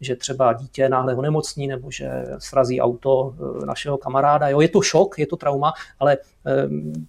že 0.01 0.15
třeba 0.15 0.53
dítě 0.53 0.89
náhle 0.89 1.15
onemocní 1.15 1.67
nebo 1.67 1.91
že 1.91 2.09
srazí 2.37 2.81
auto 2.81 3.33
eh, 3.33 3.65
našeho 3.65 3.97
kamaráda. 3.97 4.49
Jo, 4.49 4.61
je 4.61 4.69
to 4.69 4.81
šok, 4.81 5.19
je 5.19 5.27
to 5.27 5.35
trauma, 5.35 5.73
ale 5.99 6.17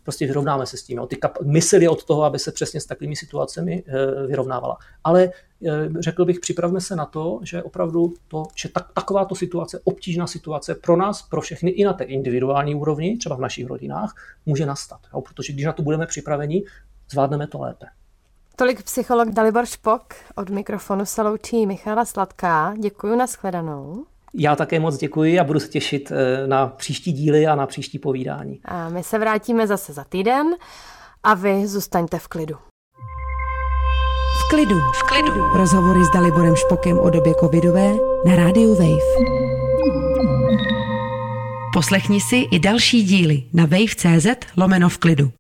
prostě 0.03 0.27
vyrovnáme 0.27 0.67
se 0.67 0.77
s 0.77 0.83
tím. 0.83 0.99
Jo. 0.99 1.07
Ty 1.07 1.17
kap- 1.17 1.45
mysl 1.45 1.83
je 1.83 1.89
od 1.89 2.05
toho, 2.05 2.23
aby 2.25 2.39
se 2.39 2.53
přesně 2.53 2.81
s 2.81 2.87
takovými 2.87 3.17
situacemi 3.17 3.85
vyrovnávala. 4.27 4.77
Ale 5.05 5.31
řekl 5.99 6.25
bych, 6.25 6.41
připravme 6.41 6.81
se 6.81 6.97
na 6.97 7.07
to, 7.07 7.41
že 7.43 7.63
opravdu 7.63 8.15
to, 8.29 8.47
že 8.55 8.69
tak, 8.69 8.93
takováto 8.93 9.35
situace, 9.35 9.81
obtížná 9.85 10.27
situace 10.27 10.75
pro 10.75 10.97
nás, 10.97 11.23
pro 11.23 11.41
všechny 11.41 11.71
i 11.71 11.85
na 11.85 11.93
té 11.93 12.05
individuální 12.05 12.75
úrovni, 12.75 13.17
třeba 13.17 13.37
v 13.37 13.41
našich 13.41 13.67
rodinách, 13.67 14.15
může 14.47 14.67
nastat. 14.67 15.01
Jo? 15.15 15.21
Protože 15.21 15.53
když 15.53 15.65
na 15.65 15.73
to 15.73 15.83
budeme 15.83 16.07
připraveni, 16.07 16.65
zvládneme 17.11 17.47
to 17.47 17.61
lépe. 17.61 17.87
Tolik 18.57 18.83
psycholog 18.83 19.29
Dalibor 19.29 19.67
Špok 19.67 20.15
od 20.35 20.51
mikrofonu 20.51 21.07
se 21.07 21.23
loučí 21.23 21.67
Michala 21.67 22.05
Sladká. 22.05 22.75
Děkuji, 22.79 23.17
nashledanou. 23.17 24.07
Já 24.35 24.57
také 24.57 24.81
moc 24.81 24.97
děkuji 24.97 25.41
a 25.41 25.45
budu 25.45 25.61
se 25.61 25.69
těšit 25.69 26.13
eh, 26.13 26.47
na 26.47 26.67
příští 26.67 27.13
díly 27.13 27.47
a 27.47 27.55
na 27.55 27.67
příští 27.67 27.99
povídání. 27.99 28.61
A 28.65 28.89
my 28.89 29.03
se 29.03 29.19
vrátíme 29.19 29.67
zase 29.67 29.93
za 29.93 30.05
týden 30.05 30.47
a 31.23 31.35
vy 31.35 31.67
zůstaňte 31.67 32.19
v 32.19 32.29
klidu 32.29 32.57
klidu. 34.49 34.79
V 34.79 35.03
klidu. 35.03 35.33
Rozhovory 35.55 36.05
s 36.05 36.11
Daliborem 36.11 36.57
Špokem 36.57 36.99
o 36.99 37.11
době 37.11 37.35
covidové 37.41 37.93
na 38.27 38.37
rádiu 38.37 38.75
Wave. 38.75 39.29
Poslechni 41.73 42.21
si 42.21 42.37
i 42.37 42.59
další 42.59 43.03
díly 43.03 43.43
na 43.53 43.67
wave.cz 43.67 44.27
lomeno 44.57 44.89
v 44.89 44.99
klidu. 44.99 45.39